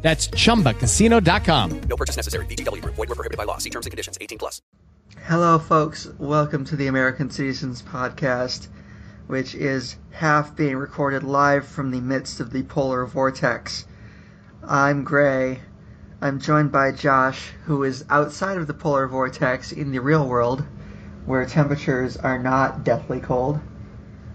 [0.00, 1.80] That's chumbacasino.com.
[1.80, 2.46] No purchase necessary.
[2.46, 2.94] VGW Group.
[2.94, 3.58] Void were prohibited by law.
[3.58, 4.16] See terms and conditions.
[4.20, 4.62] 18 plus.
[5.24, 6.08] Hello, folks.
[6.18, 8.68] Welcome to the American Cityzens Podcast,
[9.26, 13.86] which is half being recorded live from the midst of the polar vortex.
[14.66, 15.60] I'm Grey.
[16.20, 20.64] I'm joined by Josh, who is outside of the polar vortex in the real world,
[21.26, 23.60] where temperatures are not deathly cold.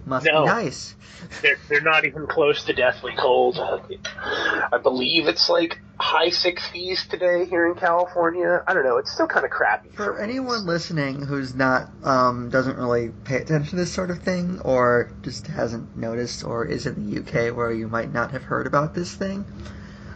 [0.06, 0.42] Must No.
[0.42, 0.96] be nice.
[1.42, 3.58] They're, they're not even close to deathly cold.
[3.58, 8.62] I believe it's like high 60s today here in California.
[8.68, 8.98] I don't know.
[8.98, 9.90] It's still kind of crappy.
[9.94, 10.24] For me.
[10.24, 15.12] anyone listening who's not um, doesn't really pay attention to this sort of thing, or
[15.22, 18.94] just hasn't noticed, or is in the UK where you might not have heard about
[18.94, 19.46] this thing,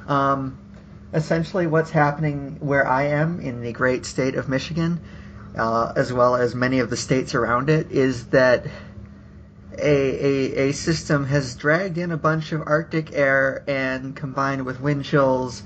[0.10, 0.58] um,
[1.14, 5.00] essentially what's happening where I am in the great state of Michigan,
[5.58, 8.66] uh, as well as many of the states around it, is that
[9.80, 14.80] a, a, a system has dragged in a bunch of Arctic air and combined with
[14.82, 15.64] wind chills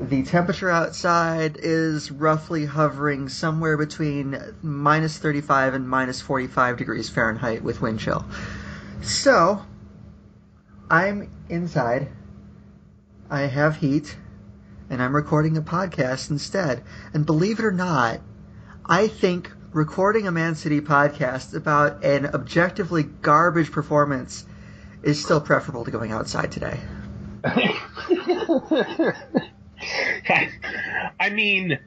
[0.00, 7.62] the temperature outside is roughly hovering somewhere between minus 35 and minus 45 degrees Fahrenheit
[7.62, 8.24] with wind chill.
[9.02, 9.64] So,
[10.88, 12.08] I'm inside.
[13.28, 14.16] I have heat,
[14.88, 16.84] and I'm recording a podcast instead.
[17.12, 18.20] And believe it or not,
[18.86, 24.46] I think recording a Man City podcast about an objectively garbage performance
[25.02, 26.78] is still preferable to going outside today.
[31.20, 31.78] I mean,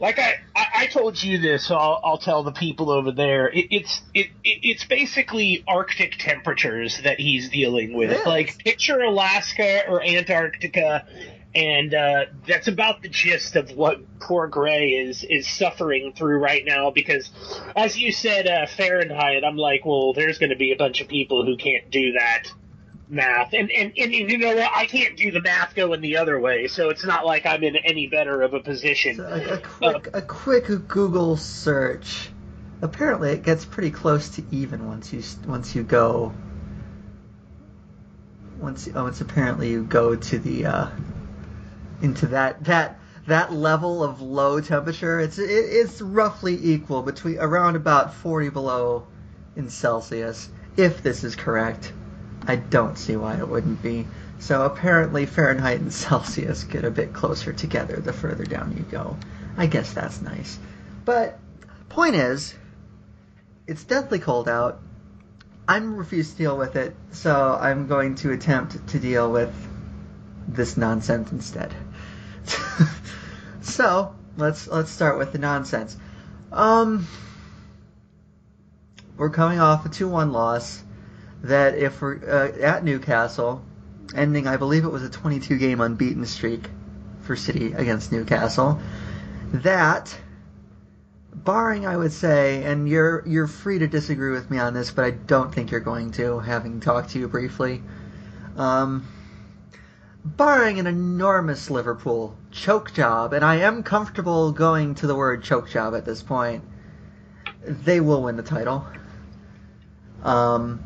[0.00, 3.48] like I, I, I told you this, so I'll, I'll tell the people over there.
[3.48, 8.10] It, it's it, it it's basically Arctic temperatures that he's dealing with.
[8.10, 8.26] Yes.
[8.26, 11.06] Like picture Alaska or Antarctica,
[11.54, 16.64] and uh, that's about the gist of what poor Grey is is suffering through right
[16.64, 16.90] now.
[16.90, 17.30] Because,
[17.76, 19.44] as you said, uh, Fahrenheit.
[19.44, 22.44] I'm like, well, there's going to be a bunch of people who can't do that
[23.06, 26.40] math and, and and you know what i can't do the math going the other
[26.40, 29.58] way so it's not like i'm in any better of a position So a, a
[29.58, 32.30] quick a quick Google search.
[32.82, 36.32] Apparently, it gets pretty close to even once you once you go.
[38.60, 40.86] Once oh, it's apparently you go to the uh,
[42.04, 45.18] into that that that level of low temperature.
[45.18, 49.06] It's it, it's roughly equal between around about forty below
[49.56, 50.50] in Celsius.
[50.76, 51.92] If this is correct,
[52.46, 54.06] I don't see why it wouldn't be.
[54.38, 59.16] So apparently Fahrenheit and Celsius get a bit closer together the further down you go.
[59.56, 60.58] I guess that's nice.
[61.04, 61.38] But
[61.88, 62.54] point is,
[63.66, 64.80] it's deathly cold out.
[65.66, 69.54] I'm refused to deal with it, so I'm going to attempt to deal with
[70.46, 71.74] this nonsense instead.
[73.62, 75.96] so let's let's start with the nonsense.
[76.52, 77.06] Um,
[79.16, 80.82] we're coming off a two-one loss
[81.42, 83.62] that if we're uh, at Newcastle,
[84.14, 86.68] ending I believe it was a 22 game unbeaten streak
[87.20, 88.80] for City against Newcastle.
[89.52, 90.16] That,
[91.32, 95.04] barring I would say, and you're you're free to disagree with me on this, but
[95.04, 97.82] I don't think you're going to, having talked to you briefly.
[98.56, 99.06] Um,
[100.24, 105.68] barring an enormous Liverpool choke job, and I am comfortable going to the word choke
[105.68, 106.64] job at this point,
[107.62, 108.86] they will win the title.
[110.22, 110.82] Um,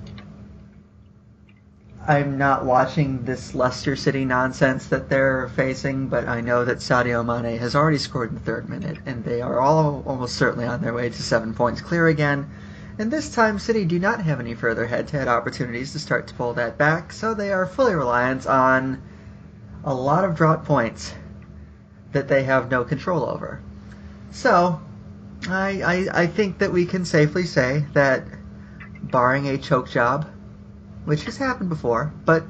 [2.07, 7.25] I'm not watching this Leicester City nonsense that they're facing, but I know that Sadio
[7.25, 10.81] Mane has already scored in the third minute, and they are all almost certainly on
[10.81, 12.51] their way to seven points clear again.
[12.99, 16.55] And this time, City do not have any further head-to-head opportunities to start to pull
[16.55, 19.01] that back, so they are fully reliant on
[19.85, 21.15] a lot of drought points
[22.13, 23.61] that they have no control over.
[24.31, 24.81] So,
[25.49, 28.25] I, I, I think that we can safely say that,
[29.03, 30.29] barring a choke job,
[31.05, 32.45] which has happened before, but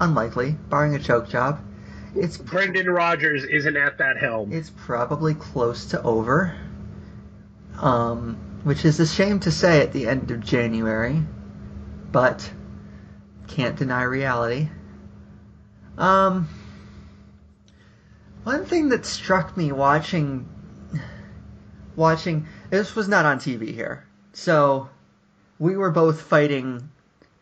[0.00, 1.60] unlikely, barring a choke job,
[2.14, 6.56] it's Brendan Rodgers isn't at that helm it's probably close to over.
[7.78, 11.22] Um, which is a shame to say at the end of January,
[12.10, 12.50] but
[13.46, 14.68] can't deny reality.
[15.98, 16.48] Um,
[18.44, 20.48] one thing that struck me watching
[21.96, 24.88] watching this was not on TV here, so
[25.58, 26.90] we were both fighting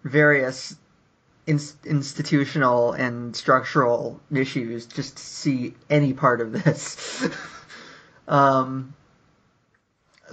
[0.05, 0.77] various
[1.47, 7.29] ins- institutional and structural issues just to see any part of this.
[8.29, 8.95] um,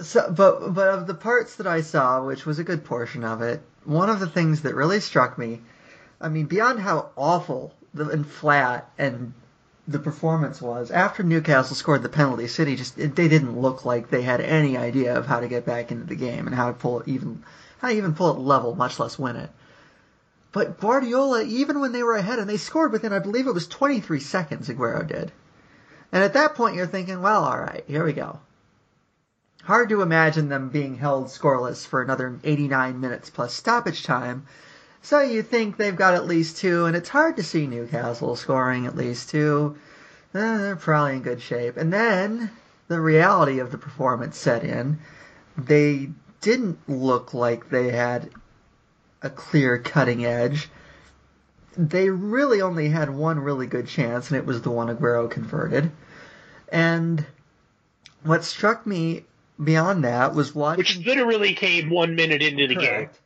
[0.00, 3.42] So, but but of the parts that I saw, which was a good portion of
[3.42, 5.60] it, one of the things that really struck me,
[6.20, 9.32] I mean, beyond how awful and flat and
[9.88, 14.22] the performance was after Newcastle scored the penalty, City just they didn't look like they
[14.22, 17.00] had any idea of how to get back into the game and how to pull
[17.00, 17.42] it even
[17.80, 19.50] how to even pull it level, much less win it.
[20.52, 23.66] But Guardiola, even when they were ahead and they scored within, I believe it was
[23.66, 25.32] 23 seconds, Aguero did.
[26.12, 28.38] And at that point, you're thinking, well, all right, here we go.
[29.64, 34.46] Hard to imagine them being held scoreless for another 89 minutes plus stoppage time.
[35.02, 38.86] So you think they've got at least two, and it's hard to see Newcastle scoring
[38.86, 39.76] at least two.
[40.34, 41.76] Eh, they're probably in good shape.
[41.76, 42.50] And then
[42.88, 44.98] the reality of the performance set in.
[45.58, 46.10] They
[46.40, 48.30] didn't look like they had
[49.22, 50.68] a clear cutting edge.
[51.76, 55.90] They really only had one really good chance, and it was the one Aguero converted.
[56.70, 57.24] And
[58.22, 59.24] what struck me
[59.62, 60.78] beyond that was watching.
[60.78, 63.18] Which literally came one minute into the Correct.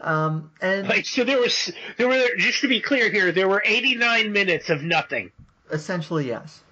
[0.00, 0.88] Um, and.
[0.88, 4.70] Like, so there was there were just to be clear here, there were 89 minutes
[4.70, 5.32] of nothing.
[5.70, 6.62] essentially, yes.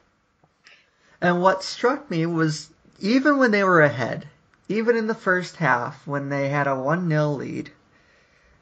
[1.21, 4.29] And what struck me was even when they were ahead,
[4.69, 7.71] even in the first half, when they had a 1 0 lead,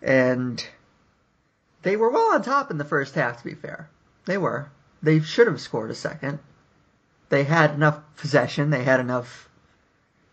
[0.03, 0.67] and
[1.83, 3.89] they were well on top in the first half, to be fair.
[4.27, 4.71] They were.
[5.03, 6.39] They should have scored a second.
[7.31, 9.49] They had enough possession, they had enough.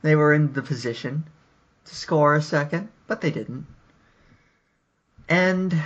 [0.02, 1.26] They were in the position
[1.86, 3.68] to score a second, but they didn't.
[5.30, 5.82] And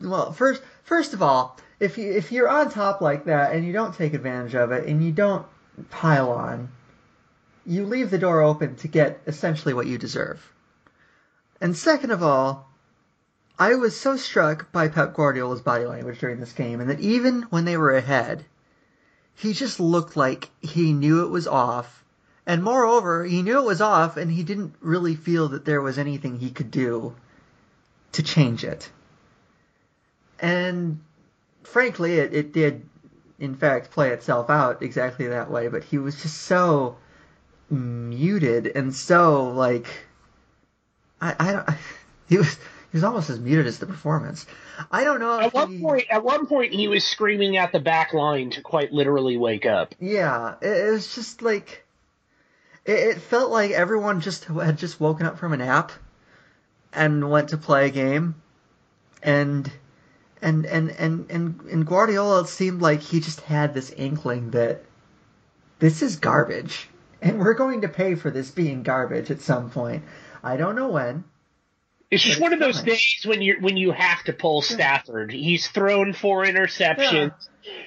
[0.00, 3.72] well, first first of all, if you if you're on top like that and you
[3.72, 5.46] don't take advantage of it and you don't
[5.90, 6.68] pile on,
[7.64, 10.52] you leave the door open to get essentially what you deserve.
[11.60, 12.70] And second of all,
[13.58, 17.42] I was so struck by Pep Guardiola's body language during this game, and that even
[17.42, 18.46] when they were ahead,
[19.34, 21.99] he just looked like he knew it was off.
[22.50, 25.98] And moreover, he knew it was off, and he didn't really feel that there was
[26.00, 27.14] anything he could do
[28.10, 28.90] to change it.
[30.40, 30.98] And
[31.62, 32.88] frankly, it, it did,
[33.38, 36.96] in fact, play itself out exactly that way, but he was just so
[37.68, 39.86] muted and so, like,
[41.20, 41.68] I, I don't,
[42.28, 44.44] he was, he was almost as muted as the performance.
[44.90, 45.38] I don't know.
[45.38, 48.60] At one he- point, at one point, he was screaming at the back line to
[48.60, 49.94] quite literally wake up.
[50.00, 51.84] Yeah, it, it was just like
[52.90, 55.92] it, it felt like everyone just had just woken up from a nap
[56.92, 58.34] and went to play a game,
[59.22, 59.70] and
[60.42, 64.82] and and and and, and Guardiola it seemed like he just had this inkling that
[65.78, 66.88] this is garbage,
[67.22, 70.02] and we're going to pay for this being garbage at some point.
[70.42, 71.24] I don't know when.
[72.10, 72.86] It's just But one of those fine.
[72.86, 75.30] days when you when you have to pull Stafford.
[75.30, 77.30] He's thrown four interceptions.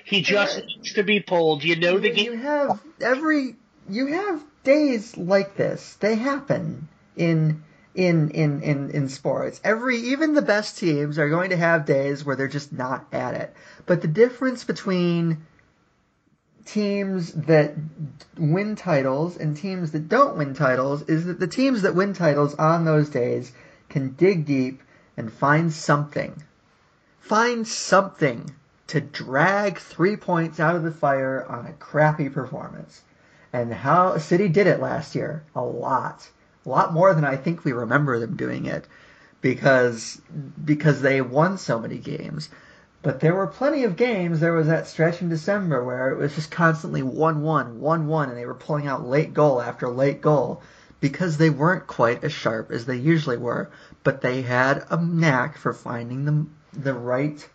[0.06, 0.66] He just Yeah.
[0.66, 1.64] needs to be pulled.
[1.64, 3.56] You know the you, you have every
[3.90, 5.96] you have days like this.
[6.00, 7.64] They happen in
[7.96, 9.62] in in in in sports.
[9.64, 13.36] Every even the best teams are going to have days where they're just not at
[13.36, 13.54] it.
[13.86, 15.46] But the difference between
[16.66, 17.74] teams that
[18.38, 22.56] win titles and teams that don't win titles is that the teams that win titles
[22.56, 23.52] on those days
[23.90, 24.82] can dig deep
[25.18, 26.42] and find something.
[27.20, 28.56] Find something
[28.88, 33.02] to drag three points out of the fire on a crappy performance.
[33.54, 35.44] And how City did it last year.
[35.56, 36.28] A lot.
[36.66, 38.88] A lot more than I think we remember them doing it.
[39.42, 40.20] Because
[40.66, 42.50] because they won so many games.
[43.04, 44.40] But there were plenty of games.
[44.40, 48.30] There was that stretch in December where it was just constantly 1 1, 1 1,
[48.30, 50.64] and they were pulling out late goal after late goal
[51.00, 53.70] because they weren't quite as sharp as they usually were.
[54.04, 56.46] But they had a knack for finding the,
[56.80, 57.48] the right,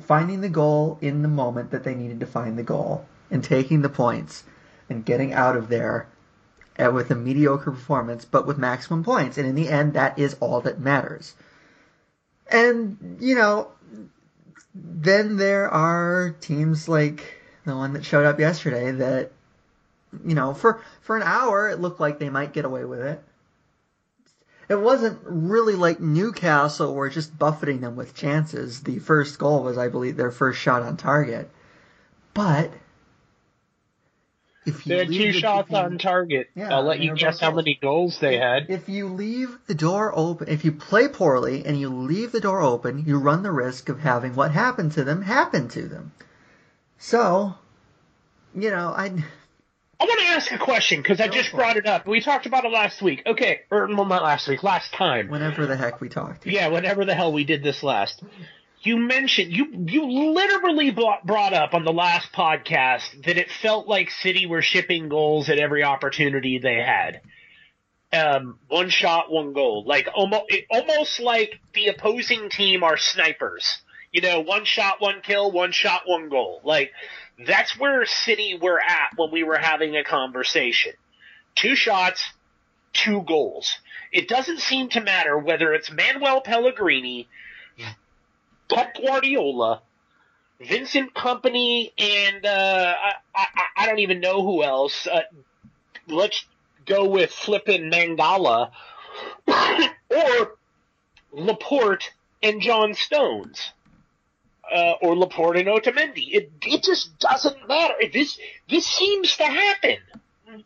[0.00, 3.82] finding the goal in the moment that they needed to find the goal and taking
[3.82, 4.42] the points
[4.92, 6.08] and getting out of there
[6.78, 9.38] uh, with a mediocre performance, but with maximum points.
[9.38, 11.34] And in the end, that is all that matters.
[12.50, 13.68] And, you know,
[14.74, 19.32] then there are teams like the one that showed up yesterday that,
[20.24, 23.22] you know, for, for an hour it looked like they might get away with it.
[24.68, 28.82] It wasn't really like Newcastle were just buffeting them with chances.
[28.82, 31.50] The first goal was, I believe, their first shot on target.
[32.32, 32.72] But
[34.64, 36.50] if you They had two shots on target.
[36.54, 38.66] Yeah, I'll let you guess how many goals they had.
[38.68, 42.60] If you leave the door open, if you play poorly and you leave the door
[42.60, 46.12] open, you run the risk of having what happened to them happen to them.
[46.98, 47.54] So,
[48.54, 49.06] you know, I
[50.02, 52.06] I want to ask a question because I just brought it up.
[52.06, 53.22] We talked about it last week.
[53.24, 55.28] Okay, or well, not last week, last time.
[55.28, 56.44] whenever the heck we talked.
[56.46, 58.22] Yeah, whenever the hell we did this last.
[58.82, 64.10] You mentioned you you literally brought, up on the last podcast that it felt like
[64.10, 67.20] City were shipping goals at every opportunity they had.
[68.12, 69.84] Um, one shot, one goal.
[69.86, 73.78] Like almost, almost like the opposing team are snipers.
[74.12, 76.60] You know, one shot, one kill, one shot, one goal.
[76.64, 76.92] Like
[77.46, 80.92] that's where City were at when we were having a conversation.
[81.54, 82.24] Two shots,
[82.92, 83.76] two goals.
[84.10, 87.28] It doesn't seem to matter whether it's Manuel Pellegrini,
[88.72, 89.82] Pep Guardiola,
[90.60, 95.06] Vincent Kompany, and uh, I, I, I don't even know who else.
[95.06, 95.22] Uh,
[96.08, 96.44] let's
[96.86, 98.70] go with flippin' Mangala
[100.10, 100.56] or
[101.32, 102.10] Laporte
[102.42, 103.72] and John Stones.
[104.72, 106.32] Uh, or Laporte and Otamendi.
[106.32, 107.94] It it just doesn't matter.
[108.10, 108.38] This
[108.70, 109.98] this seems to happen.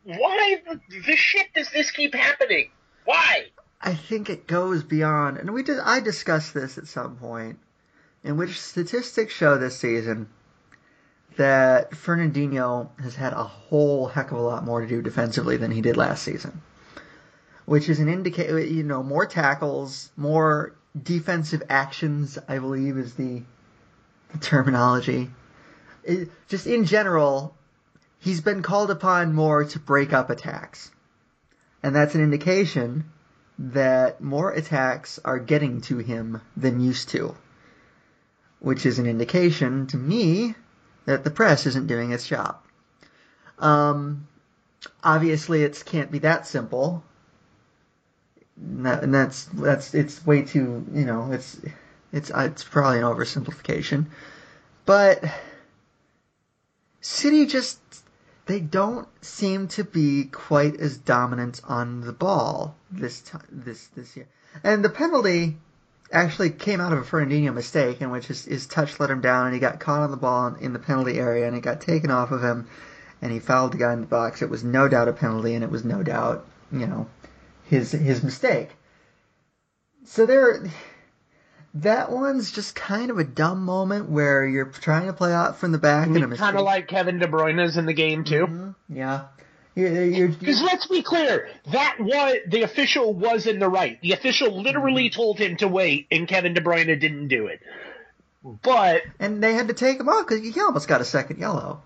[0.04, 2.70] Why the shit does this keep happening?
[3.04, 3.46] Why?
[3.80, 5.78] I think it goes beyond, and we did.
[5.80, 7.58] I discussed this at some point,
[8.26, 10.28] in which statistics show this season
[11.36, 15.70] that Fernandinho has had a whole heck of a lot more to do defensively than
[15.70, 16.60] he did last season,
[17.66, 18.58] which is an indicator.
[18.58, 22.36] You know, more tackles, more defensive actions.
[22.48, 23.42] I believe is the,
[24.32, 25.30] the terminology.
[26.02, 27.54] It, just in general,
[28.18, 30.90] he's been called upon more to break up attacks.
[31.80, 33.04] And that's an indication
[33.58, 37.36] that more attacks are getting to him than used to.
[38.58, 40.54] Which is an indication to me
[41.04, 42.58] that the press isn't doing its job.
[43.58, 44.26] Um,
[45.02, 47.04] obviously, it can't be that simple.
[48.56, 51.60] And that's that's it's way too you know it's
[52.10, 54.06] it's it's probably an oversimplification,
[54.86, 55.22] but
[57.02, 57.78] City just
[58.46, 64.16] they don't seem to be quite as dominant on the ball this time, this this
[64.16, 64.28] year.
[64.64, 65.58] And the penalty
[66.12, 69.46] actually came out of a Fernandinho mistake in which his, his touch let him down
[69.46, 72.10] and he got caught on the ball in the penalty area and it got taken
[72.10, 72.66] off of him
[73.22, 74.42] and he fouled the guy in the box.
[74.42, 77.08] It was no doubt a penalty and it was no doubt, you know,
[77.64, 78.70] his his mistake.
[80.04, 80.70] So there
[81.74, 85.72] that one's just kind of a dumb moment where you're trying to play out from
[85.72, 86.32] the back and a mistake.
[86.32, 88.46] It's Kind of like Kevin De Bruyne's in the game too.
[88.46, 88.96] Mm-hmm.
[88.96, 89.24] Yeah.
[89.76, 94.00] Because let's be clear, that was the official was in the right.
[94.00, 95.16] The official literally Mm-hmm.
[95.16, 97.60] told him to wait, and Kevin De Bruyne didn't do it.
[98.62, 101.82] But and they had to take him off because he almost got a second yellow.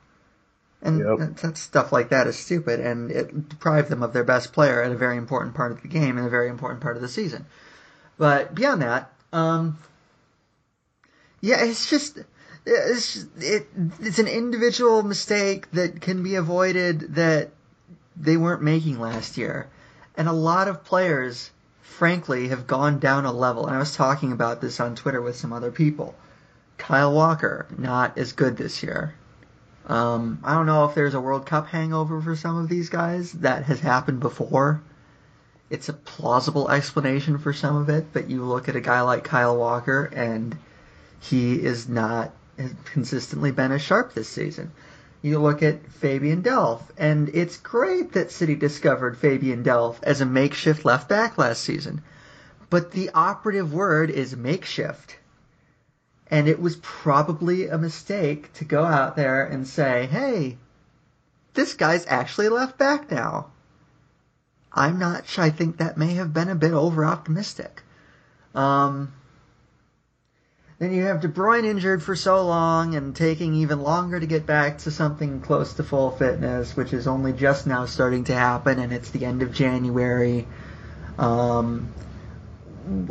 [0.82, 1.18] And Yep.
[1.18, 4.82] that, that stuff like that is stupid, and it deprived them of their best player
[4.82, 7.09] at a very important part of the game and a very important part of the
[7.09, 7.44] season.
[8.18, 9.78] But beyond that, um,
[11.40, 12.20] yeah, it's just
[12.64, 13.66] it's it
[14.00, 17.50] it's an individual mistake that can be avoided that
[18.16, 19.68] they weren't making last year,
[20.16, 21.50] and a lot of players,
[21.82, 23.66] frankly, have gone down a level.
[23.66, 26.14] And I was talking about this on Twitter with some other people.
[26.78, 29.14] Kyle Walker not as good this year.
[29.86, 33.32] Um, I don't know if there's a World Cup hangover for some of these guys.
[33.32, 34.82] That has happened before.
[35.68, 39.24] It's a plausible explanation for some of it, but you look at a guy like
[39.24, 40.56] Kyle Walker and
[41.20, 42.32] he is not
[42.84, 44.72] consistently been as sharp this season.
[45.22, 50.26] You look at Fabian Delph, and it's great that City discovered Fabian Delph as a
[50.26, 52.02] makeshift left back last season.
[52.70, 55.16] But the operative word is makeshift.
[56.28, 60.56] And it was probably a mistake to go out there and say, hey,
[61.54, 63.48] this guy's actually left back now.
[64.72, 65.44] I'm not sure.
[65.44, 67.82] I think that may have been a bit over optimistic.
[68.54, 69.12] Um,
[70.80, 74.46] then you have De Bruyne injured for so long and taking even longer to get
[74.46, 78.78] back to something close to full fitness, which is only just now starting to happen,
[78.78, 80.49] and it's the end of January.
[81.18, 81.92] Um,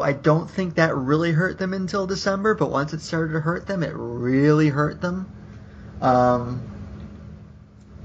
[0.01, 3.67] I don't think that really hurt them until December, but once it started to hurt
[3.67, 5.31] them, it really hurt them.
[6.01, 6.63] Um,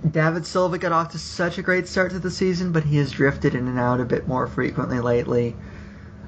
[0.09, 3.11] David Silva got off to such a great start to the season, but he has
[3.11, 5.57] drifted in and out a bit more frequently lately.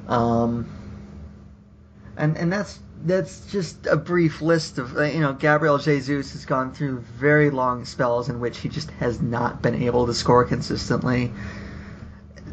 [0.09, 0.71] Um,
[2.17, 6.45] and and that's that's just a brief list of uh, you know Gabriel Jesus has
[6.45, 10.45] gone through very long spells in which he just has not been able to score
[10.45, 11.33] consistently.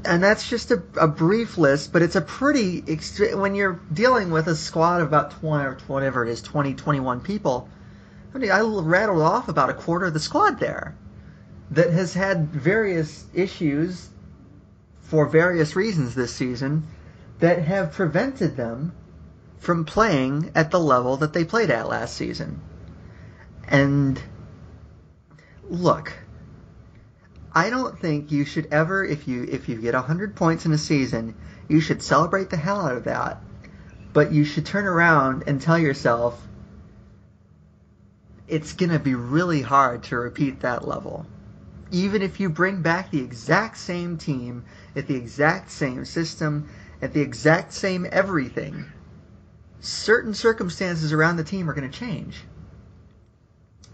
[0.06, 4.32] And that's just a, a brief list, but it's a pretty extre- when you're dealing
[4.32, 7.70] with a squad of about 20 or whatever it is, 20, 21 people.
[8.36, 10.98] I, mean, I rattled off about a quarter of the squad there
[11.72, 14.10] that has had various issues
[15.00, 16.86] for various reasons this season
[17.40, 18.92] that have prevented them
[19.64, 22.60] from playing at the level that they played at last season.
[23.66, 24.22] And
[25.70, 26.12] look,
[27.54, 30.78] I don't think you should ever if you if you get 100 points in a
[30.78, 31.36] season,
[31.70, 33.42] you should celebrate the hell out of that.
[34.12, 36.46] But you should turn around and tell yourself
[38.50, 41.26] it's going to be really hard to repeat that level.
[41.90, 46.68] Even if you bring back the exact same team, at the exact same system,
[47.02, 48.86] at the exact same everything,
[49.84, 52.46] certain circumstances around the team are going to change.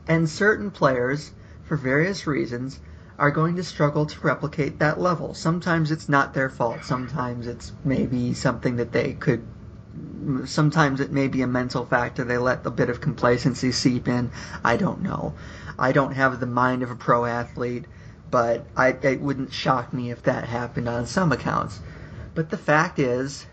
[0.08, 1.32] And certain players,
[1.64, 2.80] for various reasons,
[3.18, 5.34] are going to struggle to replicate that level.
[5.34, 6.86] Sometimes it's not their fault.
[6.86, 9.46] Sometimes it's maybe something that they could.
[10.46, 12.24] Sometimes it may be a mental factor.
[12.24, 14.30] They let a bit of complacency seep in.
[14.64, 15.34] I don't know.
[15.80, 17.86] I don't have the mind of a pro athlete,
[18.30, 21.80] but I, it wouldn't shock me if that happened on some accounts.
[22.36, 23.48] But the fact is,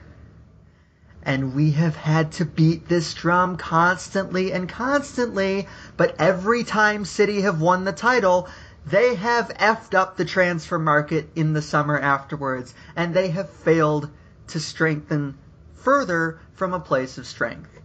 [1.26, 5.66] and we have had to beat this drum constantly and constantly,
[5.96, 8.48] but every time City have won the title,
[8.86, 14.08] they have effed up the transfer market in the summer afterwards, and they have failed
[14.46, 15.36] to strengthen
[15.74, 17.80] further from a place of strength.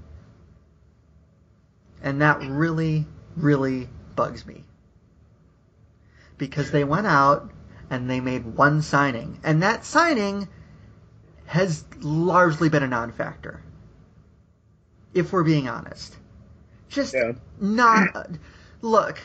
[2.04, 4.66] And that really, really bugs me.
[6.38, 7.52] Because they went out
[7.90, 10.48] and they made one signing, and that signing
[11.52, 13.62] has largely been a non factor.
[15.14, 16.16] If we're being honest.
[16.88, 17.34] Just Yeah.
[17.60, 18.30] not.
[18.82, 19.20] Look,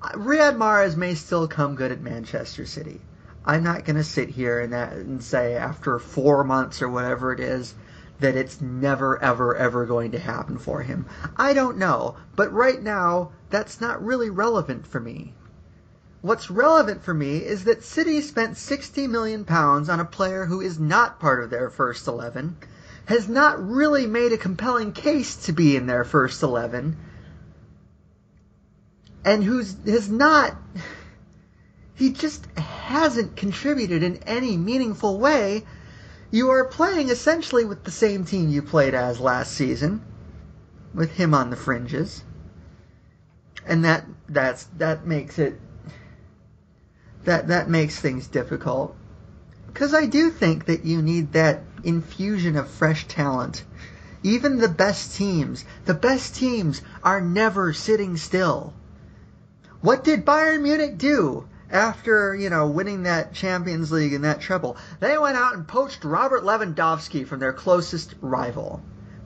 [0.00, 2.98] Riyad Mahrez may still come good at Manchester City.
[3.44, 7.30] I'm not going to sit here and, that, and say after four months or whatever
[7.30, 7.74] it is
[8.20, 11.04] that it's never, ever, ever going to happen for him.
[11.36, 15.34] I don't know, but right now, that's not really relevant for me.
[16.22, 20.60] What's relevant for me is that City spent 60 million pounds on a player who
[20.60, 22.56] is not part of their first 11,
[23.06, 26.96] has not really made a compelling case to be in their first 11,
[29.24, 30.56] and who's has not
[31.94, 35.64] he just hasn't contributed in any meaningful way.
[36.30, 40.02] You are playing essentially with the same team you played as last season,
[40.94, 42.24] with him on the fringes.
[43.66, 45.60] And that that's that makes it
[47.24, 48.96] that that makes things difficult.
[49.74, 53.64] Cuz I do think that you need that infusion of fresh talent.
[54.22, 58.74] Even the best teams, the best teams are never sitting still.
[59.80, 64.76] What did Bayern Munich do after, you know, winning that Champions League and that treble?
[64.98, 68.82] They went out and poached Robert Lewandowski from their closest rival.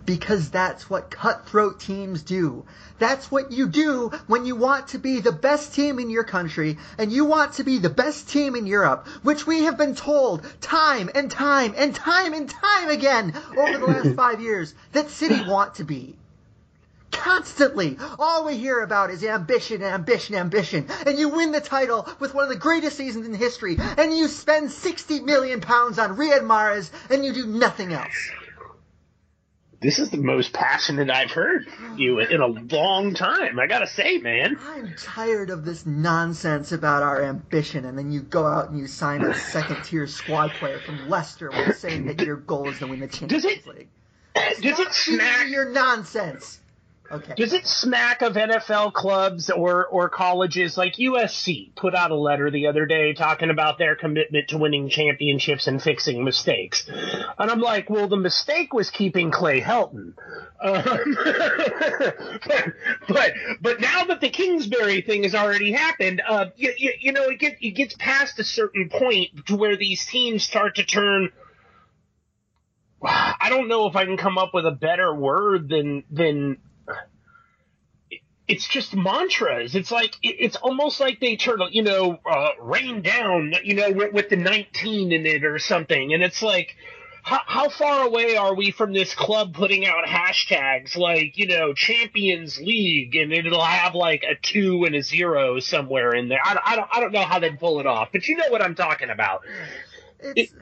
[0.07, 2.65] Because that's what cutthroat teams do.
[2.99, 6.79] That's what you do when you want to be the best team in your country
[6.99, 10.47] and you want to be the best team in Europe, which we have been told
[10.61, 15.43] time and time and time and time again over the last five years that City
[15.49, 16.17] want to be.
[17.11, 20.87] Constantly, all we hear about is ambition, ambition, ambition.
[21.07, 24.29] And you win the title with one of the greatest seasons in history, and you
[24.29, 28.31] spend 60 million pounds on Riyad Mahrez, and you do nothing else.
[29.85, 31.67] This is the most passionate I've heard
[31.99, 33.61] you in a long time.
[33.61, 34.57] I gotta say, man.
[34.63, 38.87] I'm tired of this nonsense about our ambition, and then you go out and you
[38.87, 43.01] sign a second-tier squad player from Leicester while saying that your goal is to win
[43.01, 43.89] the Champions it- League.
[44.35, 45.49] Does it Stop me smack?
[45.51, 46.61] your nonsense?
[47.11, 47.35] Okay.
[47.37, 52.51] Does it smack of NFL clubs or, or colleges like USC put out a letter
[52.51, 56.89] the other day talking about their commitment to winning championships and fixing mistakes?
[56.89, 60.15] And I'm like, well, the mistake was keeping Clay Helton.
[60.63, 61.17] Um,
[63.09, 67.25] but, but now that the Kingsbury thing has already happened, uh, you, you, you know,
[67.25, 71.31] it, get, it gets past a certain point to where these teams start to turn.
[73.05, 76.57] I don't know if I can come up with a better word than than
[78.47, 79.75] it's just mantras.
[79.75, 83.91] It's like it, it's almost like they turn, you know, uh, rain down, you know,
[83.91, 86.77] with, with the 19 in it or something, and it's like.
[87.27, 91.73] How, how far away are we from this club putting out hashtags like, you know,
[91.73, 96.41] Champions League and it'll have like a two and a zero somewhere in there?
[96.45, 98.61] I, I, don't, I don't know how they'd pull it off, but you know what
[98.61, 99.41] I'm talking about.
[100.21, 100.53] It's,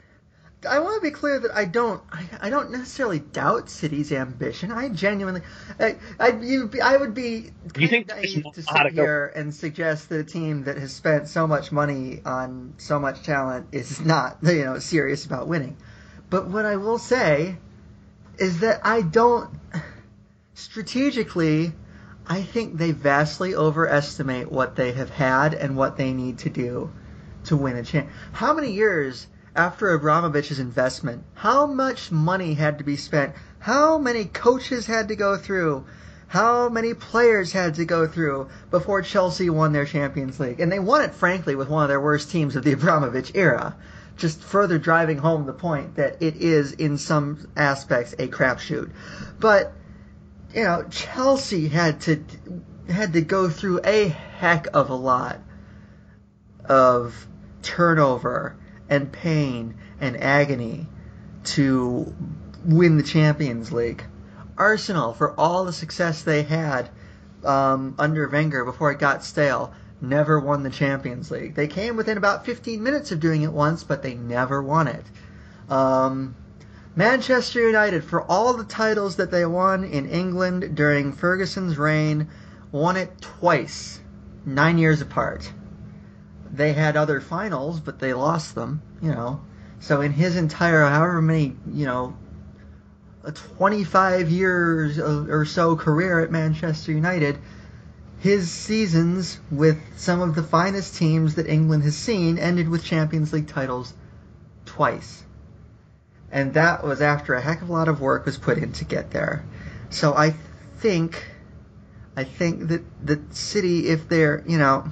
[0.65, 2.01] I want to be clear that I don't.
[2.11, 4.71] I, I don't necessarily doubt City's ambition.
[4.71, 5.41] I genuinely.
[5.79, 9.53] I, I, you, I would be You think naive to to sit go- here and
[9.53, 13.99] suggest that a team that has spent so much money on so much talent is
[14.01, 15.77] not, you know, serious about winning.
[16.29, 17.57] But what I will say
[18.37, 19.49] is that I don't.
[20.55, 21.73] Strategically,
[22.27, 26.91] I think they vastly overestimate what they have had and what they need to do
[27.45, 28.09] to win a champ.
[28.31, 33.33] How many years after Abramovich's investment, how much money had to be spent?
[33.59, 35.85] How many coaches had to go through?
[36.27, 40.59] How many players had to go through before Chelsea won their Champions League?
[40.59, 43.75] And they won it, frankly, with one of their worst teams of the Abramovich era.
[44.15, 48.91] just further driving home the point that it is in some aspects a crapshoot.
[49.39, 49.73] But
[50.53, 52.23] you know, Chelsea had to
[52.89, 55.39] had to go through a heck of a lot
[56.65, 57.27] of
[57.61, 58.55] turnover
[58.93, 60.87] and pain and agony
[61.43, 62.13] to
[62.63, 64.03] win the Champions League.
[64.57, 66.89] Arsenal, for all the success they had
[67.43, 71.55] um, under Wenger before it got stale, never won the Champions League.
[71.55, 75.05] They came within about 15 minutes of doing it once, but they never won it.
[75.69, 76.35] Um,
[76.95, 82.27] Manchester United, for all the titles that they won in England during Ferguson's reign,
[82.71, 83.99] won it twice,
[84.45, 85.51] nine years apart.
[86.53, 89.41] They had other finals, but they lost them, you know.
[89.79, 92.15] So in his entire, however many, you know,
[93.23, 97.39] 25 years or so career at Manchester United,
[98.19, 103.33] his seasons with some of the finest teams that England has seen ended with Champions
[103.33, 103.93] League titles
[104.65, 105.23] twice.
[106.31, 108.85] And that was after a heck of a lot of work was put in to
[108.85, 109.43] get there.
[109.89, 110.35] So I
[110.77, 111.25] think
[112.15, 114.85] I think that the city if they're, you know,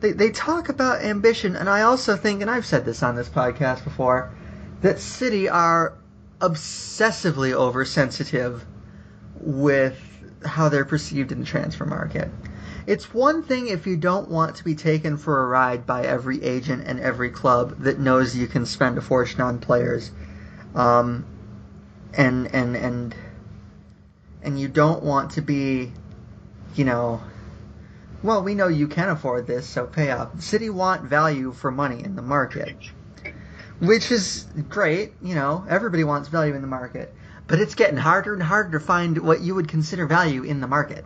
[0.00, 3.28] they they talk about ambition and I also think and I've said this on this
[3.28, 4.30] podcast before
[4.80, 5.94] that City are
[6.40, 8.64] obsessively oversensitive
[9.40, 9.98] with
[10.44, 12.28] how they're perceived in the transfer market.
[12.86, 16.42] It's one thing if you don't want to be taken for a ride by every
[16.42, 20.10] agent and every club that knows you can spend a fortune on players,
[20.74, 21.26] um,
[22.14, 23.14] and and and
[24.42, 25.92] and you don't want to be,
[26.76, 27.20] you know,
[28.22, 30.40] well, we know you can afford this, so pay up.
[30.40, 32.76] City want value for money in the market,
[33.78, 35.12] which is great.
[35.22, 37.14] You know, everybody wants value in the market
[37.48, 40.68] but it's getting harder and harder to find what you would consider value in the
[40.68, 41.04] market.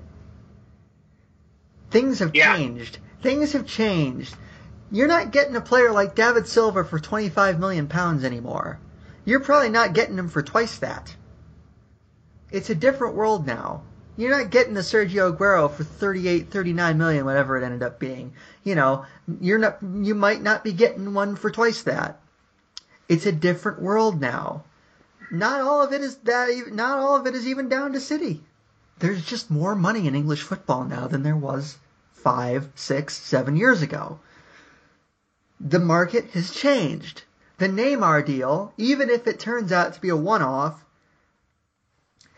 [1.90, 2.56] Things have Yeah.
[2.56, 2.98] changed.
[3.22, 4.36] Things have changed.
[4.90, 8.78] You're not getting a player like David Silva for 25 million pounds anymore.
[9.24, 11.14] You're probably not getting him for twice that.
[12.50, 13.82] It's a different world now.
[14.16, 18.34] You're not getting a Sergio Aguero for 38, 39 million, whatever it ended up being.
[18.62, 19.06] You know,
[19.40, 22.20] you're not, you might not be getting one for twice that.
[23.08, 24.64] It's a different world now
[25.32, 28.44] not all of it is that not all of it is even down to City.
[28.98, 31.78] There's just more money in English football now than there was
[32.12, 34.20] five, six, seven years ago.
[35.58, 37.22] The market has changed.
[37.56, 40.81] The Neymar deal, even if it turns out to be a one-off,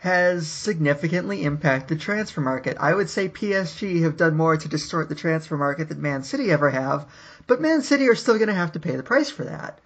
[0.05, 2.77] has significantly impacted the transfer market.
[2.79, 6.51] I would say PSG have done more to distort the transfer market than Man City
[6.51, 7.07] ever have,
[7.47, 9.79] but Man City are still going to have to pay the price for that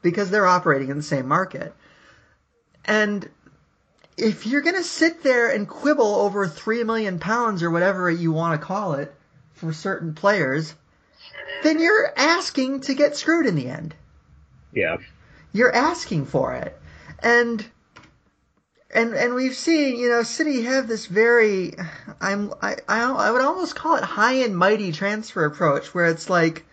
[0.00, 1.74] because they're operating in the same market.
[2.84, 3.28] And
[4.16, 8.30] if you're going to sit there and quibble over three million pounds or whatever you
[8.30, 9.12] want to call it
[9.54, 10.72] for certain players,
[11.64, 13.92] then you're asking to get screwed in the end.
[14.72, 14.98] Yeah.
[15.52, 16.80] You're asking for it,
[17.18, 17.66] and
[18.94, 21.74] and and we've seen you know City have this very
[22.20, 26.30] I'm I I, I would almost call it high and mighty transfer approach where it's
[26.30, 26.64] like,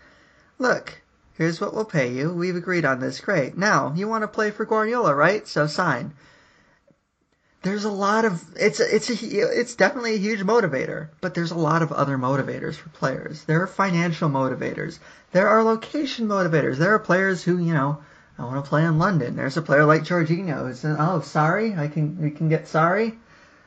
[0.58, 1.02] look,
[1.34, 2.30] Here's what we'll pay you.
[2.32, 3.20] We've agreed on this.
[3.20, 3.56] Great.
[3.56, 5.48] Now, you want to play for Guardiola, right?
[5.48, 6.12] So sign.
[7.62, 11.56] There's a lot of it's it's a it's definitely a huge motivator, but there's a
[11.58, 13.44] lot of other motivators for players.
[13.44, 14.98] There are financial motivators.
[15.30, 16.76] There are location motivators.
[16.76, 17.98] There are players who, you know,
[18.38, 19.36] I want to play in London.
[19.36, 23.18] There's a player like Jorginho who says, "Oh, sorry, I can we can get sorry.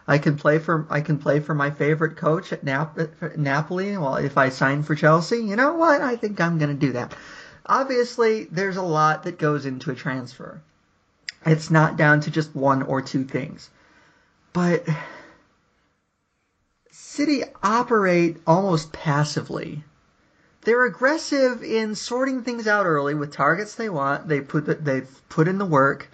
[0.08, 2.98] I can play for I can play for my favorite coach at Nap-
[3.38, 3.98] Napoli.
[3.98, 6.02] Well, if I sign for Chelsea, you know what?
[6.02, 7.16] I think I'm going to do that."
[7.68, 10.62] obviously there's a lot that goes into a transfer.
[11.46, 13.70] It's not down to just one or two things.
[14.54, 14.88] But
[16.92, 19.84] City operate almost passively.
[20.66, 24.28] They're aggressive in sorting things out early with targets they want.
[24.28, 26.10] They put the, they put in the work.